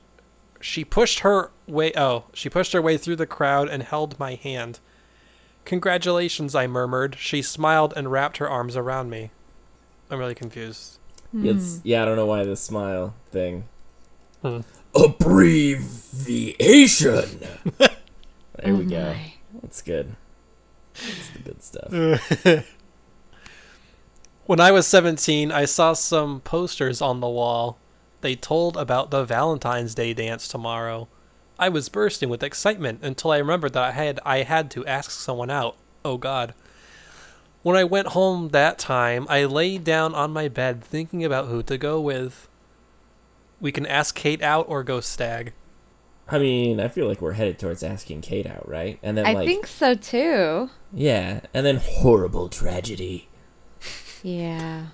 She 0.61 0.85
pushed 0.85 1.21
her 1.21 1.51
way. 1.67 1.91
Oh, 1.97 2.25
she 2.35 2.51
pushed 2.51 2.75
her 2.75 2.83
way 2.83 2.99
through 2.99 3.17
the 3.17 3.25
crowd 3.27 3.69
and 3.71 3.83
held 3.83 4.19
my 4.19 4.35
hand. 4.35 4.79
Congratulations, 5.65 6.55
I 6.55 6.67
murmured. 6.67 7.17
She 7.19 7.41
smiled 7.43 7.95
and 7.97 8.13
wrapped 8.13 8.37
her 8.37 8.49
arms 8.49 8.77
around 8.77 9.09
me. 9.11 9.31
I'm 10.11 10.19
really 10.19 10.35
confused. 10.35 10.99
It's 11.35 11.81
yeah, 11.83 12.03
I 12.03 12.05
don't 12.05 12.17
know 12.17 12.27
why 12.27 12.45
the 12.45 12.57
smile 12.57 13.15
thing. 13.31 13.65
Hmm. 14.43 14.61
Abbreviation. 14.95 17.41
there 17.79 17.91
we 18.65 18.71
Oh 18.71 18.83
go. 18.85 19.13
my. 19.13 19.33
That's 19.63 19.81
good. 19.83 20.15
That's 20.95 21.31
the 21.31 21.39
good 21.41 21.63
stuff. 21.63 22.65
When 24.47 24.61
I 24.61 24.71
was 24.71 24.87
17, 24.87 25.51
I 25.51 25.65
saw 25.65 25.93
some 25.93 26.41
posters 26.41 27.03
on 27.03 27.19
the 27.19 27.29
wall. 27.29 27.79
They 28.21 28.37
told 28.37 28.77
about 28.77 29.11
the 29.11 29.25
Valentine's 29.25 29.93
Day 29.93 30.15
dance 30.15 30.47
tomorrow. 30.47 31.09
I 31.59 31.69
was 31.69 31.89
bursting 31.89 32.29
with 32.29 32.45
excitement 32.45 33.01
until 33.03 33.33
I 33.33 33.39
remembered 33.39 33.73
that 33.73 33.83
I 33.83 33.91
had 33.91 34.21
I 34.25 34.43
had 34.43 34.71
to 34.73 34.87
ask 34.87 35.11
someone 35.11 35.51
out. 35.51 35.77
Oh 36.05 36.17
god. 36.17 36.55
When 37.63 37.77
I 37.77 37.83
went 37.83 38.09
home 38.09 38.51
that 38.51 38.79
time, 38.79 39.27
I 39.29 39.45
lay 39.47 39.79
down 39.79 40.15
on 40.15 40.33
my 40.33 40.47
bed 40.47 40.85
thinking 40.85 41.25
about 41.25 41.49
who 41.49 41.65
to 41.65 41.77
go 41.77 42.01
with. 42.01 42.49
We 43.61 43.73
can 43.73 43.87
ask 43.87 44.15
Kate 44.15 44.43
out 44.43 44.67
or 44.69 44.85
go 44.85 45.01
stag. 45.01 45.55
I 46.29 46.39
mean, 46.39 46.79
I 46.79 46.87
feel 46.87 47.09
like 47.09 47.21
we're 47.21 47.33
headed 47.33 47.59
towards 47.59 47.83
asking 47.83 48.21
Kate 48.21 48.47
out, 48.47 48.69
right? 48.69 49.01
And 49.03 49.19
then 49.19 49.27
I 49.27 49.33
like 49.33 49.49
think 49.49 49.67
so 49.67 49.95
too. 49.95 50.71
yeah, 50.93 51.41
and 51.53 51.67
then 51.67 51.81
horrible 51.83 52.49
tragedy. 52.49 53.29
Yeah. 54.23 54.87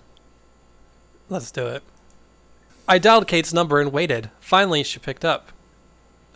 Let's 1.28 1.50
do 1.50 1.66
it. 1.66 1.82
I 2.88 2.98
dialed 2.98 3.26
Kate's 3.28 3.52
number 3.54 3.80
and 3.80 3.92
waited. 3.92 4.30
Finally, 4.40 4.82
she 4.82 4.98
picked 4.98 5.24
up. 5.24 5.52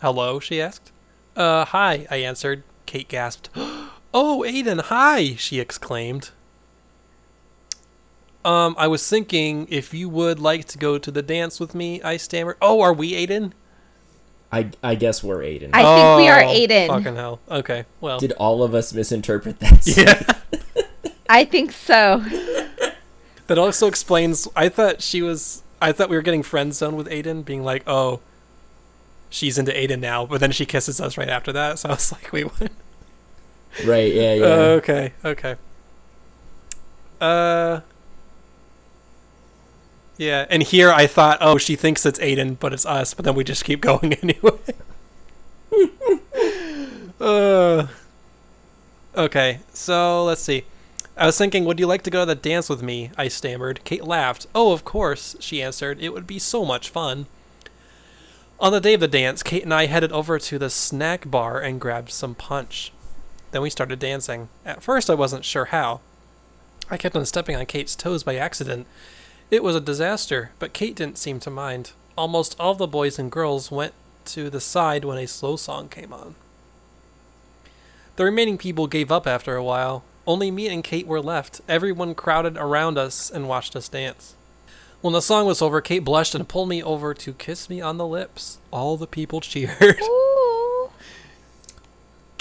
Hello, 0.00 0.40
she 0.40 0.60
asked. 0.60 0.92
Uh, 1.34 1.64
hi, 1.66 2.06
I 2.10 2.16
answered. 2.16 2.62
Kate 2.86 3.08
gasped. 3.08 3.50
Oh, 4.14 4.44
Aiden, 4.46 4.80
hi, 4.80 5.34
she 5.34 5.60
exclaimed. 5.60 6.30
Um, 8.46 8.74
I 8.78 8.86
was 8.86 9.06
thinking 9.06 9.66
if 9.68 9.92
you 9.92 10.08
would 10.08 10.38
like 10.38 10.64
to 10.68 10.78
go 10.78 10.96
to 10.96 11.10
the 11.10 11.20
dance 11.20 11.60
with 11.60 11.74
me, 11.74 12.00
I 12.00 12.16
stammered. 12.16 12.56
Oh, 12.62 12.80
are 12.80 12.94
we 12.94 13.12
Aiden? 13.12 13.52
I 14.50 14.70
I 14.82 14.94
guess 14.94 15.22
we're 15.22 15.40
Aiden. 15.40 15.70
I 15.74 15.82
think 15.82 16.18
we 16.18 16.28
are 16.28 16.40
Oh, 16.40 16.46
Aiden. 16.46 16.86
Fucking 16.86 17.16
hell. 17.16 17.40
Okay, 17.50 17.84
well. 18.00 18.18
Did 18.18 18.32
all 18.32 18.62
of 18.62 18.74
us 18.74 18.94
misinterpret 18.94 19.58
that? 19.58 19.86
yeah. 20.64 20.82
I 21.28 21.44
think 21.44 21.72
so. 21.72 22.24
That 23.46 23.58
also 23.58 23.86
explains. 23.86 24.48
I 24.56 24.68
thought 24.68 25.02
she 25.02 25.22
was. 25.22 25.62
I 25.80 25.92
thought 25.92 26.08
we 26.08 26.16
were 26.16 26.22
getting 26.22 26.42
friend 26.42 26.74
zone 26.74 26.96
with 26.96 27.06
Aiden, 27.08 27.44
being 27.44 27.62
like, 27.62 27.82
oh, 27.86 28.20
she's 29.30 29.58
into 29.58 29.72
Aiden 29.72 30.00
now, 30.00 30.26
but 30.26 30.40
then 30.40 30.50
she 30.50 30.66
kisses 30.66 31.00
us 31.00 31.18
right 31.18 31.28
after 31.28 31.52
that. 31.52 31.78
So 31.78 31.90
I 31.90 31.92
was 31.92 32.12
like, 32.12 32.32
wait, 32.32 32.44
what? 32.44 32.72
Right, 33.84 34.12
yeah, 34.12 34.34
yeah. 34.34 34.46
okay, 34.46 35.12
okay. 35.24 35.56
Uh. 37.20 37.80
Yeah, 40.18 40.46
and 40.48 40.62
here 40.62 40.90
I 40.90 41.06
thought, 41.06 41.38
oh, 41.42 41.58
she 41.58 41.76
thinks 41.76 42.06
it's 42.06 42.18
Aiden, 42.20 42.58
but 42.58 42.72
it's 42.72 42.86
us. 42.86 43.12
But 43.12 43.26
then 43.26 43.34
we 43.34 43.44
just 43.44 43.64
keep 43.64 43.80
going 43.82 44.14
anyway. 44.14 44.58
uh. 47.20 47.86
Okay, 49.14 49.60
so 49.72 50.24
let's 50.24 50.42
see. 50.42 50.64
I 51.18 51.24
was 51.24 51.38
thinking, 51.38 51.64
would 51.64 51.80
you 51.80 51.86
like 51.86 52.02
to 52.02 52.10
go 52.10 52.20
to 52.20 52.26
the 52.26 52.34
dance 52.34 52.68
with 52.68 52.82
me? 52.82 53.10
I 53.16 53.28
stammered. 53.28 53.82
Kate 53.84 54.04
laughed. 54.04 54.46
Oh, 54.54 54.72
of 54.72 54.84
course, 54.84 55.34
she 55.40 55.62
answered. 55.62 55.98
It 56.00 56.12
would 56.12 56.26
be 56.26 56.38
so 56.38 56.64
much 56.64 56.90
fun. 56.90 57.26
On 58.60 58.70
the 58.70 58.80
day 58.80 58.94
of 58.94 59.00
the 59.00 59.08
dance, 59.08 59.42
Kate 59.42 59.62
and 59.62 59.72
I 59.72 59.86
headed 59.86 60.12
over 60.12 60.38
to 60.38 60.58
the 60.58 60.68
snack 60.68 61.30
bar 61.30 61.60
and 61.60 61.80
grabbed 61.80 62.10
some 62.10 62.34
punch. 62.34 62.92
Then 63.50 63.62
we 63.62 63.70
started 63.70 63.98
dancing. 63.98 64.50
At 64.64 64.82
first, 64.82 65.08
I 65.08 65.14
wasn't 65.14 65.44
sure 65.44 65.66
how. 65.66 66.00
I 66.90 66.98
kept 66.98 67.16
on 67.16 67.24
stepping 67.24 67.56
on 67.56 67.64
Kate's 67.64 67.96
toes 67.96 68.22
by 68.22 68.36
accident. 68.36 68.86
It 69.50 69.62
was 69.62 69.74
a 69.74 69.80
disaster, 69.80 70.50
but 70.58 70.74
Kate 70.74 70.94
didn't 70.94 71.18
seem 71.18 71.40
to 71.40 71.50
mind. 71.50 71.92
Almost 72.18 72.56
all 72.60 72.74
the 72.74 72.86
boys 72.86 73.18
and 73.18 73.32
girls 73.32 73.70
went 73.70 73.94
to 74.26 74.50
the 74.50 74.60
side 74.60 75.04
when 75.04 75.18
a 75.18 75.26
slow 75.26 75.56
song 75.56 75.88
came 75.88 76.12
on. 76.12 76.34
The 78.16 78.24
remaining 78.24 78.58
people 78.58 78.86
gave 78.86 79.10
up 79.10 79.26
after 79.26 79.56
a 79.56 79.64
while. 79.64 80.04
Only 80.26 80.50
me 80.50 80.68
and 80.68 80.82
Kate 80.82 81.06
were 81.06 81.20
left. 81.20 81.60
Everyone 81.68 82.14
crowded 82.14 82.56
around 82.56 82.98
us 82.98 83.30
and 83.30 83.48
watched 83.48 83.76
us 83.76 83.88
dance. 83.88 84.34
When 85.00 85.12
the 85.12 85.22
song 85.22 85.46
was 85.46 85.62
over, 85.62 85.80
Kate 85.80 86.00
blushed 86.04 86.34
and 86.34 86.48
pulled 86.48 86.68
me 86.68 86.82
over 86.82 87.14
to 87.14 87.32
kiss 87.34 87.70
me 87.70 87.80
on 87.80 87.96
the 87.96 88.06
lips. 88.06 88.58
All 88.72 88.96
the 88.96 89.06
people 89.06 89.40
cheered. 89.42 90.00
Ooh. 90.02 90.90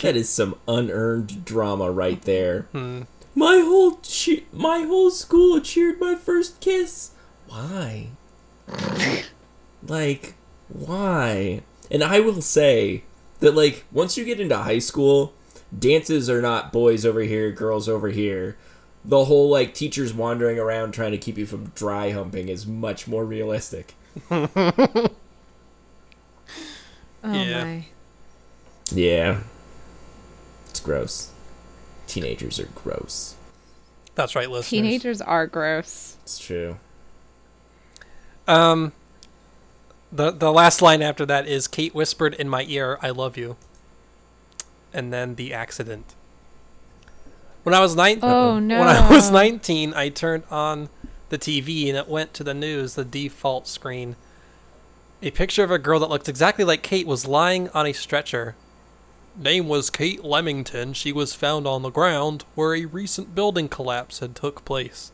That 0.02 0.16
is 0.16 0.30
some 0.30 0.56
unearned 0.68 1.46
drama 1.46 1.90
right 1.92 2.22
there. 2.22 2.64
Hmm. 2.72 3.04
My 3.34 3.60
whole 3.60 3.98
che- 4.04 4.46
my 4.54 4.82
whole 4.82 5.10
school 5.12 5.60
cheered 5.60 6.00
my 6.00 6.16
first 6.16 6.60
kiss. 6.60 7.12
Why? 7.48 8.10
like, 9.88 10.36
why? 10.70 11.62
And 11.92 12.04
I 12.04 12.20
will 12.20 12.42
say 12.42 13.04
that 13.40 13.56
like 13.56 13.84
once 13.92 14.18
you 14.18 14.26
get 14.26 14.40
into 14.40 14.58
high 14.58 14.80
school, 14.80 15.34
dances 15.78 16.30
are 16.30 16.42
not 16.42 16.72
boys 16.72 17.06
over 17.06 17.22
here, 17.22 17.52
girls 17.52 17.88
over 17.90 18.10
here. 18.10 18.58
The 19.04 19.26
whole 19.26 19.50
like 19.50 19.74
teachers 19.74 20.14
wandering 20.14 20.58
around 20.60 20.94
trying 20.94 21.12
to 21.12 21.18
keep 21.18 21.38
you 21.38 21.46
from 21.46 21.68
dry 21.76 22.12
humping 22.12 22.50
is 22.50 22.66
much 22.66 23.08
more 23.08 23.26
realistic. 23.26 23.94
Oh 27.24 27.34
Yeah. 27.34 27.64
my. 27.64 27.86
Yeah. 28.92 29.40
It's 30.70 30.80
gross. 30.80 31.32
Teenagers 32.08 32.60
are 32.60 32.70
gross. 32.76 33.36
That's 34.14 34.36
right, 34.36 34.50
listeners. 34.50 34.70
Teenagers 34.70 35.22
are 35.22 35.48
gross. 35.48 36.18
It's 36.24 36.38
true. 36.38 36.78
Um, 38.48 38.92
the 40.12 40.30
the 40.32 40.52
last 40.54 40.82
line 40.84 41.02
after 41.02 41.26
that 41.26 41.48
is 41.48 41.68
Kate 41.68 41.96
whispered 41.96 42.36
in 42.36 42.48
my 42.48 42.64
ear, 42.68 43.00
"I 43.02 43.10
love 43.10 43.38
you," 43.38 43.58
and 44.96 45.12
then 45.14 45.36
the 45.36 45.54
accident. 45.54 46.16
When 47.64 47.74
I 47.76 47.80
was 47.80 47.96
nine, 47.96 48.20
Oh 48.22 48.54
uh, 48.54 48.60
no. 48.60 48.80
when 48.80 48.88
I 48.88 49.10
was 49.10 49.30
nineteen, 49.32 49.94
I 49.94 50.10
turned 50.10 50.44
on 50.50 50.90
the 51.30 51.38
TV 51.38 51.88
and 51.88 51.98
it 51.98 52.08
went 52.08 52.34
to 52.36 52.44
the 52.44 52.54
news, 52.54 52.96
the 52.96 53.06
default 53.06 53.68
screen. 53.68 54.16
A 55.22 55.32
picture 55.32 55.64
of 55.64 55.72
a 55.72 55.80
girl 55.80 56.00
that 56.00 56.10
looked 56.10 56.30
exactly 56.30 56.64
like 56.64 56.84
Kate 56.84 57.08
was 57.08 57.26
lying 57.28 57.70
on 57.70 57.88
a 57.88 57.94
stretcher. 57.94 58.56
Name 59.38 59.68
was 59.68 59.90
Kate 59.90 60.24
Lemington. 60.24 60.94
She 60.94 61.12
was 61.12 61.34
found 61.34 61.66
on 61.68 61.82
the 61.82 61.90
ground 61.90 62.46
where 62.54 62.76
a 62.76 62.86
recent 62.86 63.34
building 63.36 63.68
collapse 63.68 64.20
had 64.20 64.36
took 64.36 64.64
place. 64.64 65.12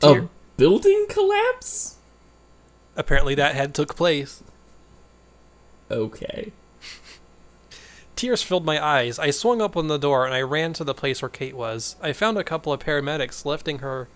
Tear- 0.00 0.22
A 0.22 0.28
building 0.56 1.06
collapse? 1.08 1.96
Apparently, 2.96 3.34
that 3.36 3.54
had 3.54 3.74
took 3.74 3.94
place. 3.96 4.42
Okay. 5.90 6.52
Tears 8.22 8.40
filled 8.40 8.64
my 8.64 8.80
eyes. 8.80 9.18
I 9.18 9.32
swung 9.32 9.60
open 9.60 9.88
the 9.88 9.98
door 9.98 10.24
and 10.24 10.32
I 10.32 10.42
ran 10.42 10.74
to 10.74 10.84
the 10.84 10.94
place 10.94 11.20
where 11.20 11.28
Kate 11.28 11.56
was. 11.56 11.96
I 12.00 12.12
found 12.12 12.38
a 12.38 12.44
couple 12.44 12.72
of 12.72 12.78
paramedics 12.78 13.44
lifting 13.44 13.80
her 13.80 14.06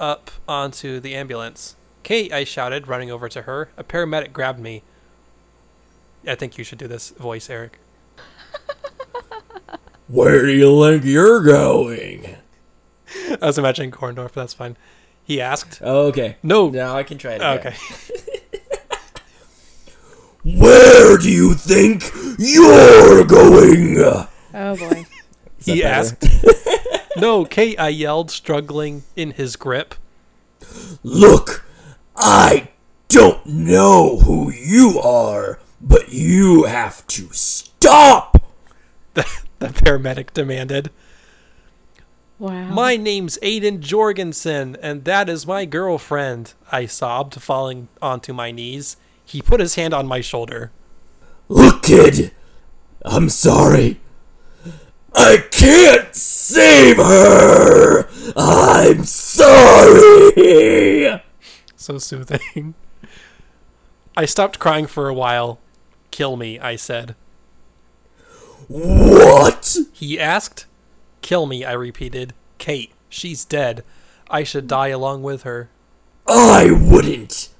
up 0.00 0.32
onto 0.48 0.98
the 0.98 1.14
ambulance. 1.14 1.76
Kate, 2.02 2.32
I 2.32 2.42
shouted, 2.42 2.88
running 2.88 3.12
over 3.12 3.28
to 3.28 3.42
her. 3.42 3.70
A 3.76 3.84
paramedic 3.84 4.32
grabbed 4.32 4.58
me. 4.58 4.82
I 6.26 6.34
think 6.34 6.58
you 6.58 6.64
should 6.64 6.78
do 6.78 6.88
this 6.88 7.10
voice, 7.10 7.48
Eric. 7.48 7.78
Where 10.08 10.44
do 10.44 10.50
you 10.50 10.82
think 10.84 11.04
you're 11.04 11.44
going? 11.44 12.38
I 13.40 13.46
was 13.46 13.56
imagining 13.56 13.92
Korndorf, 13.92 14.32
but 14.34 14.34
that's 14.34 14.54
fine. 14.54 14.76
He 15.22 15.40
asked. 15.40 15.78
Oh, 15.80 16.06
okay. 16.08 16.38
No. 16.42 16.70
Now 16.70 16.96
I 16.96 17.04
can 17.04 17.18
try 17.18 17.34
it 17.34 17.40
oh, 17.40 17.52
again. 17.52 17.72
Okay. 17.72 17.76
Where 20.58 21.16
do 21.18 21.30
you 21.30 21.54
think 21.54 22.02
you're 22.38 23.24
going? 23.24 23.98
Oh 23.98 24.76
boy. 24.76 25.06
He 25.64 25.80
better? 25.80 25.94
asked. 25.94 26.26
no, 27.16 27.44
Kate, 27.44 27.78
I 27.78 27.88
yelled, 27.90 28.32
struggling 28.32 29.04
in 29.14 29.30
his 29.30 29.54
grip. 29.54 29.94
Look, 31.04 31.64
I 32.16 32.70
don't 33.06 33.46
know 33.46 34.18
who 34.18 34.50
you 34.50 34.98
are, 35.00 35.60
but 35.80 36.12
you 36.12 36.64
have 36.64 37.06
to 37.08 37.28
stop. 37.32 38.38
The, 39.14 39.26
the 39.58 39.66
paramedic 39.68 40.32
demanded. 40.32 40.90
Wow. 42.38 42.70
My 42.70 42.96
name's 42.96 43.38
Aiden 43.42 43.80
Jorgensen, 43.80 44.76
and 44.82 45.04
that 45.04 45.28
is 45.28 45.46
my 45.46 45.66
girlfriend. 45.66 46.54
I 46.72 46.86
sobbed, 46.86 47.40
falling 47.40 47.88
onto 48.00 48.32
my 48.32 48.50
knees. 48.50 48.96
He 49.24 49.42
put 49.42 49.60
his 49.60 49.74
hand 49.74 49.92
on 49.92 50.06
my 50.06 50.22
shoulder. 50.22 50.72
Look, 51.52 51.82
kid, 51.82 52.32
I'm 53.04 53.28
sorry. 53.28 54.00
I 55.14 55.44
can't 55.50 56.14
save 56.14 56.96
her. 56.96 58.08
I'm 58.34 59.04
sorry. 59.04 60.32
So 61.76 61.98
soothing. 61.98 62.72
I 64.16 64.24
stopped 64.24 64.58
crying 64.58 64.86
for 64.86 65.10
a 65.10 65.14
while. 65.14 65.58
Kill 66.10 66.38
me, 66.38 66.58
I 66.58 66.76
said. 66.76 67.16
What? 68.68 69.76
He 69.92 70.18
asked. 70.18 70.64
Kill 71.20 71.44
me, 71.44 71.66
I 71.66 71.72
repeated. 71.72 72.32
Kate, 72.56 72.92
she's 73.10 73.44
dead. 73.44 73.84
I 74.30 74.42
should 74.42 74.66
die 74.66 74.88
along 74.88 75.22
with 75.22 75.42
her, 75.42 75.68
I 76.26 76.70
wouldn't 76.70 77.50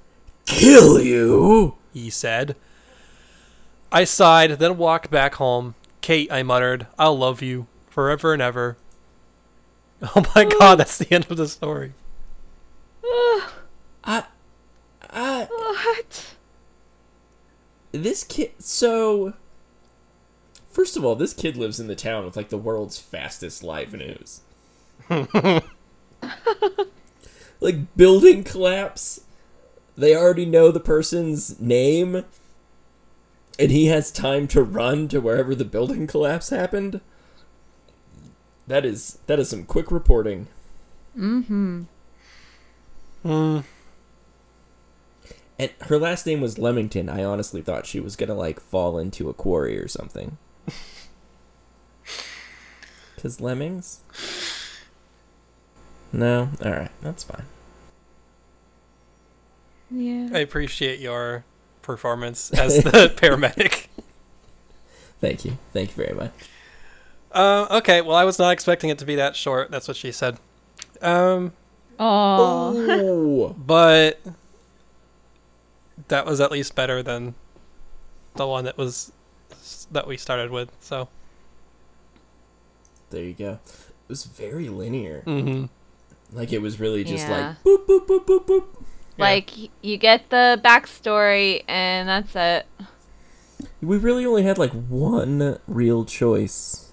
kill 0.47 0.99
you. 0.99 1.75
he 1.93 2.09
said. 2.09 2.57
I 3.93 4.05
sighed, 4.05 4.53
then 4.53 4.79
walked 4.79 5.11
back 5.11 5.35
home. 5.35 5.75
Kate, 6.01 6.33
I 6.33 6.43
muttered, 6.43 6.87
I'll 6.99 7.17
love 7.17 7.43
you 7.43 7.67
forever 7.89 8.33
and 8.33 8.43
ever. 8.43 8.77
Oh 10.17 10.25
my 10.35 10.45
god, 10.45 10.81
that's 10.81 10.99
the 10.99 11.15
end 11.15 11.29
of 11.31 11.37
the 11.37 11.47
story. 11.47 11.93
I, 13.05 14.25
I, 15.09 15.47
what? 15.49 16.35
this 17.93 18.25
kid. 18.25 18.53
So, 18.59 19.35
first 20.71 20.97
of 20.97 21.05
all, 21.05 21.15
this 21.15 21.33
kid 21.35 21.57
lives 21.57 21.79
in 21.79 21.87
the 21.87 21.95
town 21.95 22.25
with 22.25 22.37
like 22.37 22.49
the 22.49 22.59
world's 22.59 22.99
fastest 22.99 23.63
live 23.63 23.93
news. 23.93 24.41
like 27.61 27.97
building 27.97 28.43
collapse. 28.43 29.21
They 29.97 30.17
already 30.17 30.47
know 30.47 30.71
the 30.71 30.81
person's 30.81 31.61
name, 31.61 32.25
and 33.59 33.71
he 33.71 33.87
has 33.87 34.11
time 34.11 34.47
to 34.49 34.63
run 34.63 35.09
to 35.09 35.21
wherever 35.21 35.55
the 35.55 35.65
building 35.65 36.07
collapse 36.07 36.51
happened. 36.51 37.01
That 38.67 38.85
is 38.85 39.19
that 39.27 39.39
is 39.39 39.49
some 39.51 39.65
quick 39.65 39.91
reporting. 39.91 40.49
Mm-hmm. 41.17 41.83
Hmm. 43.23 43.61
And 45.59 45.71
her 45.83 45.99
last 45.99 46.27
name 46.27 46.41
was 46.41 46.59
Lemington. 46.59 47.09
I 47.09 47.23
honestly 47.23 47.63
thought 47.63 47.87
she 47.87 48.01
was 48.01 48.17
gonna 48.17 48.35
like 48.35 48.61
fall 48.61 48.99
into 48.99 49.29
a 49.29 49.35
quarry 49.35 49.79
or 49.79 49.89
something. 49.89 50.39
Cause 53.21 53.41
lemmings. 53.41 54.01
No, 56.13 56.51
all 56.65 56.71
right, 56.73 56.91
that's 57.01 57.23
fine. 57.23 57.45
Yeah. 59.91 60.31
I 60.33 60.39
appreciate 60.39 60.99
your 60.99 61.45
performance 61.83 62.51
as 62.53 62.83
the 62.85 63.13
paramedic. 63.17 63.87
Thank 65.21 65.45
you, 65.45 65.59
thank 65.73 65.97
you 65.97 66.05
very 66.05 66.15
much. 66.15 66.33
Uh, 67.31 67.67
okay, 67.79 68.01
well, 68.01 68.17
I 68.17 68.25
was 68.25 68.39
not 68.39 68.51
expecting 68.53 68.91
it 68.91 68.99
to 68.99 69.05
be 69.05 69.15
that 69.17 69.37
short. 69.37 69.71
That's 69.71 69.89
what 69.89 69.97
she 69.97 70.13
said. 70.13 70.39
Um, 71.01 71.53
Oh. 71.99 73.55
But 73.67 74.21
that 76.09 76.27
was 76.27 76.41
at 76.41 76.51
least 76.51 76.75
better 76.75 77.03
than 77.03 77.35
the 78.35 78.47
one 78.47 78.65
that 78.65 78.77
was 78.77 79.13
that 79.93 80.07
we 80.07 80.17
started 80.17 80.51
with. 80.51 80.71
So, 80.81 81.09
there 83.11 83.23
you 83.23 83.35
go. 83.35 83.53
It 83.65 84.09
was 84.09 84.25
very 84.25 84.69
linear. 84.69 85.21
hmm 85.21 85.67
Like 86.33 86.53
it 86.53 86.61
was 86.63 86.81
really 86.81 87.05
just 87.05 87.29
Yeah. 87.29 87.49
like 87.49 87.63
boop 87.63 87.87
boop 87.87 88.07
boop 88.07 88.25
boop 88.27 88.47
boop. 88.47 88.65
Like 89.23 89.51
y- 89.57 89.69
you 89.83 89.97
get 89.97 90.29
the 90.31 90.61
backstory 90.65 91.65
and 91.69 92.09
that's 92.09 92.35
it. 92.37 92.67
We 93.81 93.97
really 93.97 94.25
only 94.27 94.43
had 94.43 94.59
like 94.59 94.73
one 94.73 95.59
real 95.67 96.05
choice. 96.05 96.93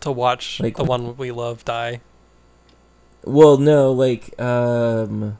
to 0.00 0.10
watch 0.10 0.58
Like- 0.60 0.76
the 0.76 0.84
one 0.84 1.16
we 1.16 1.30
love 1.30 1.64
die. 1.64 2.00
Well, 3.24 3.56
no, 3.56 3.92
like 3.92 4.38
um 4.40 5.38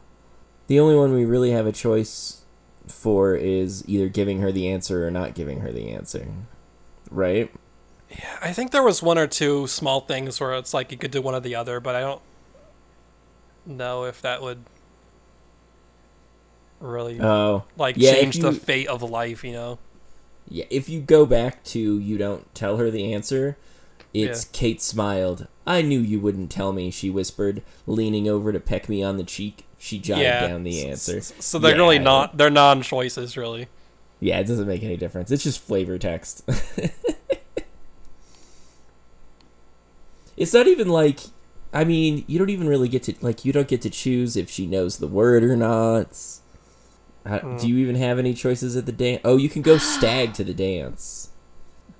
the 0.68 0.78
only 0.78 0.94
one 0.96 1.12
we 1.12 1.24
really 1.24 1.50
have 1.50 1.66
a 1.66 1.72
choice 1.72 2.42
for 2.86 3.34
is 3.34 3.82
either 3.88 4.08
giving 4.08 4.40
her 4.40 4.52
the 4.52 4.68
answer 4.68 5.06
or 5.06 5.10
not 5.10 5.34
giving 5.34 5.60
her 5.60 5.72
the 5.72 5.90
answer. 5.90 6.28
Right? 7.10 7.52
Yeah, 8.10 8.38
I 8.42 8.52
think 8.52 8.70
there 8.70 8.82
was 8.82 9.02
one 9.02 9.18
or 9.18 9.26
two 9.26 9.66
small 9.66 10.00
things 10.02 10.38
where 10.40 10.54
it's 10.54 10.72
like 10.74 10.92
you 10.92 10.98
could 10.98 11.10
do 11.10 11.20
one 11.22 11.34
or 11.34 11.40
the 11.40 11.54
other, 11.54 11.80
but 11.80 11.94
I 11.94 12.00
don't 12.00 12.20
know 13.66 14.04
if 14.04 14.20
that 14.22 14.42
would 14.42 14.64
really 16.82 17.20
Oh. 17.20 17.64
like 17.76 17.96
yeah, 17.96 18.12
change 18.12 18.38
the 18.38 18.52
fate 18.52 18.88
of 18.88 19.02
life. 19.02 19.42
You 19.44 19.52
know. 19.52 19.78
Yeah, 20.48 20.64
if 20.70 20.88
you 20.88 21.00
go 21.00 21.24
back 21.26 21.62
to 21.64 21.98
you 21.98 22.18
don't 22.18 22.52
tell 22.54 22.76
her 22.78 22.90
the 22.90 23.12
answer, 23.12 23.56
it's 24.12 24.44
Yeah. 24.44 24.50
Kate 24.52 24.82
smiled. 24.82 25.46
I 25.66 25.80
knew 25.82 26.00
you 26.00 26.18
wouldn't 26.20 26.50
tell 26.50 26.72
me, 26.72 26.90
she 26.90 27.08
whispered, 27.08 27.62
leaning 27.86 28.28
over 28.28 28.52
to 28.52 28.58
peck 28.60 28.88
me 28.88 29.02
on 29.02 29.16
the 29.16 29.22
cheek. 29.24 29.64
She 29.78 29.98
jotted 29.98 30.24
yeah. 30.24 30.46
down 30.48 30.64
the 30.64 30.86
answer. 30.88 31.18
s- 31.18 31.32
So 31.38 31.58
they're 31.58 31.76
really 31.76 31.98
not. 32.00 32.36
They're 32.36 32.50
non-choices, 32.50 33.36
really. 33.36 33.68
Yeah, 34.20 34.38
it 34.40 34.46
doesn't 34.48 34.66
make 34.68 34.82
any 34.82 34.96
difference. 34.96 35.30
It's 35.30 35.42
just 35.44 35.60
flavor 35.60 35.98
text. 35.98 36.42
it's 40.36 40.52
not 40.54 40.66
even 40.66 40.88
like 40.88 41.20
I 41.74 41.84
mean, 41.84 42.24
you 42.26 42.38
don't 42.38 42.50
even 42.50 42.68
really 42.68 42.88
get 42.88 43.04
to 43.04 43.14
like 43.22 43.44
you 43.44 43.52
don't 43.52 43.68
get 43.68 43.80
to 43.82 43.90
choose 43.90 44.36
if 44.36 44.50
she 44.50 44.66
knows 44.66 44.98
the 44.98 45.06
word 45.06 45.42
or 45.42 45.56
not. 45.56 46.08
How, 47.26 47.38
Mm. 47.38 47.60
Do 47.60 47.68
you 47.68 47.76
even 47.78 47.96
have 47.96 48.18
any 48.18 48.34
choices 48.34 48.76
at 48.76 48.86
the 48.86 48.92
dance? 48.92 49.20
Oh, 49.24 49.36
you 49.36 49.48
can 49.48 49.62
go 49.62 49.76
stag 49.78 50.34
to 50.34 50.44
the 50.44 50.54
dance. 50.54 51.30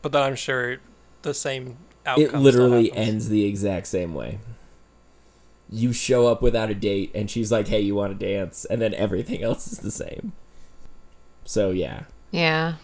But 0.03 0.13
then 0.13 0.23
I'm 0.23 0.35
sure 0.37 0.79
the 1.23 1.33
same 1.35 1.77
outcome. 2.05 2.25
It 2.25 2.35
literally 2.35 2.93
ends 2.93 3.29
the 3.29 3.45
exact 3.45 3.87
same 3.87 4.15
way. 4.15 4.39
You 5.71 5.93
show 5.93 6.27
up 6.27 6.43
without 6.43 6.71
a 6.71 6.75
date, 6.75 7.13
and 7.15 7.31
she's 7.31 7.51
like, 7.53 7.69
"Hey, 7.69 7.81
you 7.81 7.95
want 7.95 8.19
to 8.19 8.27
dance?" 8.27 8.65
And 8.67 8.83
then 8.83 8.93
everything 8.95 9.43
else 9.49 9.71
is 9.71 9.79
the 9.79 9.91
same. 9.93 10.33
So 11.45 11.71
yeah, 11.71 12.05
Yeah. 12.31 12.75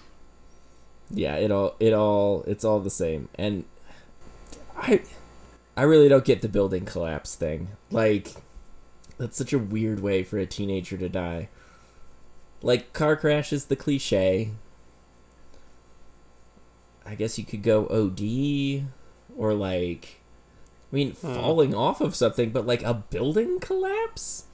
yeah, 1.11 1.37
it 1.37 1.51
all, 1.51 1.75
it 1.81 1.93
all, 1.93 2.45
it's 2.47 2.65
all 2.65 2.81
the 2.81 2.91
same. 2.91 3.29
And 3.37 3.65
I, 4.77 5.03
I 5.77 5.83
really 5.83 6.09
don't 6.09 6.25
get 6.25 6.43
the 6.43 6.49
building 6.49 6.85
collapse 6.85 7.35
thing. 7.37 7.69
Like, 7.91 8.33
that's 9.17 9.37
such 9.37 9.53
a 9.53 9.59
weird 9.59 10.01
way 10.01 10.23
for 10.25 10.39
a 10.39 10.47
teenager 10.47 10.97
to 10.97 11.09
die. 11.09 11.49
Like, 12.63 12.93
car 12.93 13.17
crash 13.17 13.53
is 13.53 13.67
the 13.67 13.77
cliche. 13.77 14.51
I 17.07 17.15
guess 17.15 17.39
you 17.39 17.45
could 17.45 17.63
go 17.63 17.87
OD, 17.89 18.85
or 19.37 19.55
like, 19.55 20.21
I 20.93 20.97
mean, 20.97 21.13
Hmm. 21.13 21.35
falling 21.35 21.75
off 21.75 22.01
of 22.01 22.15
something, 22.15 22.51
but 22.51 22.67
like 22.67 22.83
a 22.83 22.95
building 22.95 23.61
collapse. 23.61 24.45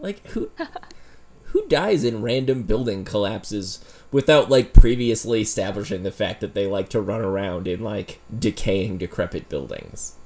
Like 0.00 0.24
who, 0.28 0.50
who 1.44 1.66
dies 1.68 2.04
in 2.04 2.22
random 2.22 2.62
building 2.62 3.04
collapses 3.04 3.84
without 4.12 4.48
like 4.48 4.72
previously 4.72 5.40
establishing 5.42 6.04
the 6.04 6.12
fact 6.12 6.40
that 6.40 6.54
they 6.54 6.66
like 6.66 6.88
to 6.90 7.00
run 7.00 7.20
around 7.20 7.66
in 7.68 7.82
like 7.82 8.20
decaying, 8.36 8.98
decrepit 8.98 9.48
buildings? 9.48 10.14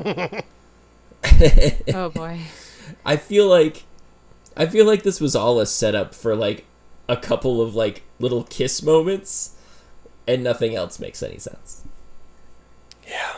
Oh 1.94 2.08
boy. 2.10 2.40
I 3.04 3.16
feel 3.16 3.46
like 3.46 3.84
I 4.56 4.66
feel 4.66 4.86
like 4.86 5.02
this 5.02 5.20
was 5.20 5.36
all 5.36 5.60
a 5.60 5.66
setup 5.66 6.14
for 6.14 6.34
like 6.34 6.64
a 7.08 7.16
couple 7.16 7.60
of 7.60 7.74
like 7.74 8.02
little 8.18 8.44
kiss 8.44 8.82
moments 8.82 9.56
and 10.26 10.42
nothing 10.42 10.74
else 10.74 10.98
makes 10.98 11.22
any 11.22 11.38
sense. 11.38 11.84
Yeah. 13.06 13.36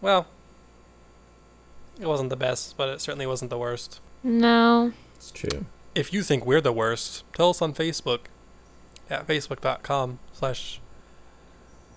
Well, 0.00 0.26
it 2.00 2.06
wasn't 2.06 2.30
the 2.30 2.36
best, 2.36 2.76
but 2.76 2.88
it 2.88 3.00
certainly 3.00 3.26
wasn't 3.26 3.50
the 3.50 3.58
worst. 3.58 4.00
No. 4.22 4.92
It's 5.16 5.30
true. 5.30 5.66
If 5.94 6.12
you 6.12 6.22
think 6.22 6.46
we're 6.46 6.60
the 6.60 6.72
worst, 6.72 7.24
tell 7.34 7.50
us 7.50 7.60
on 7.60 7.74
Facebook 7.74 8.20
at 9.08 9.26
facebook.com 9.26 10.18
slash 10.32 10.80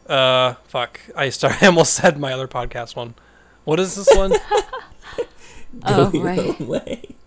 uh 0.07 0.55
fuck. 0.65 0.99
I 1.15 1.29
start 1.29 1.55
I 1.63 1.67
almost 1.67 1.93
said 1.93 2.17
my 2.19 2.33
other 2.33 2.47
podcast 2.47 2.95
one. 2.95 3.15
What 3.63 3.79
is 3.79 3.95
this 3.95 4.09
one? 4.15 4.33
Oh, 5.85 6.11
Go 6.11 6.17
your 6.19 6.25
right. 6.69 7.15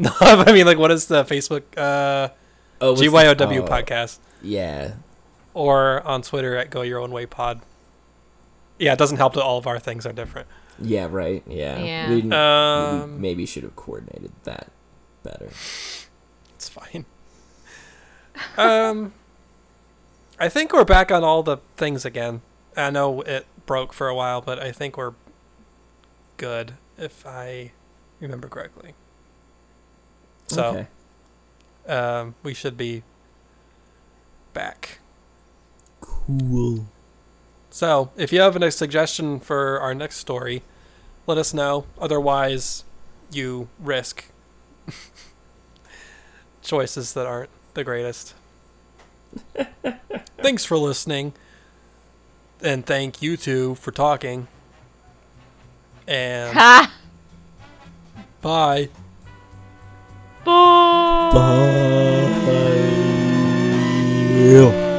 own 0.00 0.04
way. 0.20 0.34
no, 0.36 0.42
I 0.46 0.52
mean 0.52 0.66
like 0.66 0.78
what 0.78 0.90
is 0.90 1.06
the 1.06 1.24
Facebook 1.24 1.62
uh 1.76 2.28
Oh, 2.82 2.90
what's 2.92 3.00
the- 3.02 3.08
GYOW 3.08 3.58
oh, 3.58 3.66
podcast 3.66 4.18
Yeah. 4.42 4.94
or 5.52 6.00
on 6.06 6.22
Twitter 6.22 6.56
at 6.56 6.70
Go 6.70 6.80
Your 6.82 6.98
Own 7.00 7.10
Way 7.10 7.26
Pod. 7.26 7.60
Yeah, 8.78 8.94
it 8.94 8.98
doesn't 8.98 9.18
help 9.18 9.34
that 9.34 9.42
all 9.42 9.58
of 9.58 9.66
our 9.66 9.78
things 9.78 10.06
are 10.06 10.12
different. 10.14 10.48
Yeah, 10.80 11.06
right. 11.10 11.42
Yeah. 11.46 11.78
Yeah. 11.78 12.08
We, 12.08 12.14
didn't- 12.22 12.30
we 12.30 12.36
Um, 12.36 13.20
maybe 13.20 13.44
should 13.44 13.64
have 13.64 13.76
coordinated 13.76 14.32
that 14.44 14.68
better. 15.22 15.48
It's 16.54 16.68
fine. 16.70 17.04
Um, 18.56 19.12
I 20.38 20.48
think 20.48 20.72
we're 20.72 20.84
back 20.86 21.12
on 21.12 21.22
all 21.22 21.42
the 21.42 21.58
things 21.76 22.06
again. 22.06 22.40
I 22.76 22.88
know 22.88 23.20
it 23.20 23.44
broke 23.66 23.92
for 23.92 24.08
a 24.08 24.14
while, 24.14 24.40
but 24.40 24.58
I 24.58 24.72
think 24.72 24.96
we're 24.96 25.12
good 26.38 26.74
if 26.96 27.26
I 27.26 27.72
remember 28.20 28.48
correctly. 28.48 28.94
So 30.50 30.80
Okay. 30.80 30.88
um, 31.86 32.34
we 32.42 32.54
should 32.54 32.76
be 32.76 33.02
back. 34.52 34.98
Cool. 36.00 36.86
So 37.70 38.10
if 38.16 38.32
you 38.32 38.40
have 38.40 38.56
a 38.56 38.70
suggestion 38.70 39.40
for 39.40 39.80
our 39.80 39.94
next 39.94 40.16
story, 40.16 40.62
let 41.26 41.38
us 41.38 41.54
know. 41.54 41.86
Otherwise, 41.98 42.84
you 43.30 43.68
risk 43.78 44.26
choices 46.62 47.12
that 47.14 47.26
aren't 47.26 47.50
the 47.74 47.84
greatest. 47.84 48.34
Thanks 50.42 50.64
for 50.64 50.76
listening. 50.78 51.34
And 52.62 52.84
thank 52.86 53.22
you 53.22 53.36
two 53.36 53.74
for 53.76 53.90
talking. 53.92 54.48
And 56.06 56.62
Ha! 56.62 56.90
bye. 58.42 58.90
Bye! 60.44 61.30
Bye. 64.46 64.89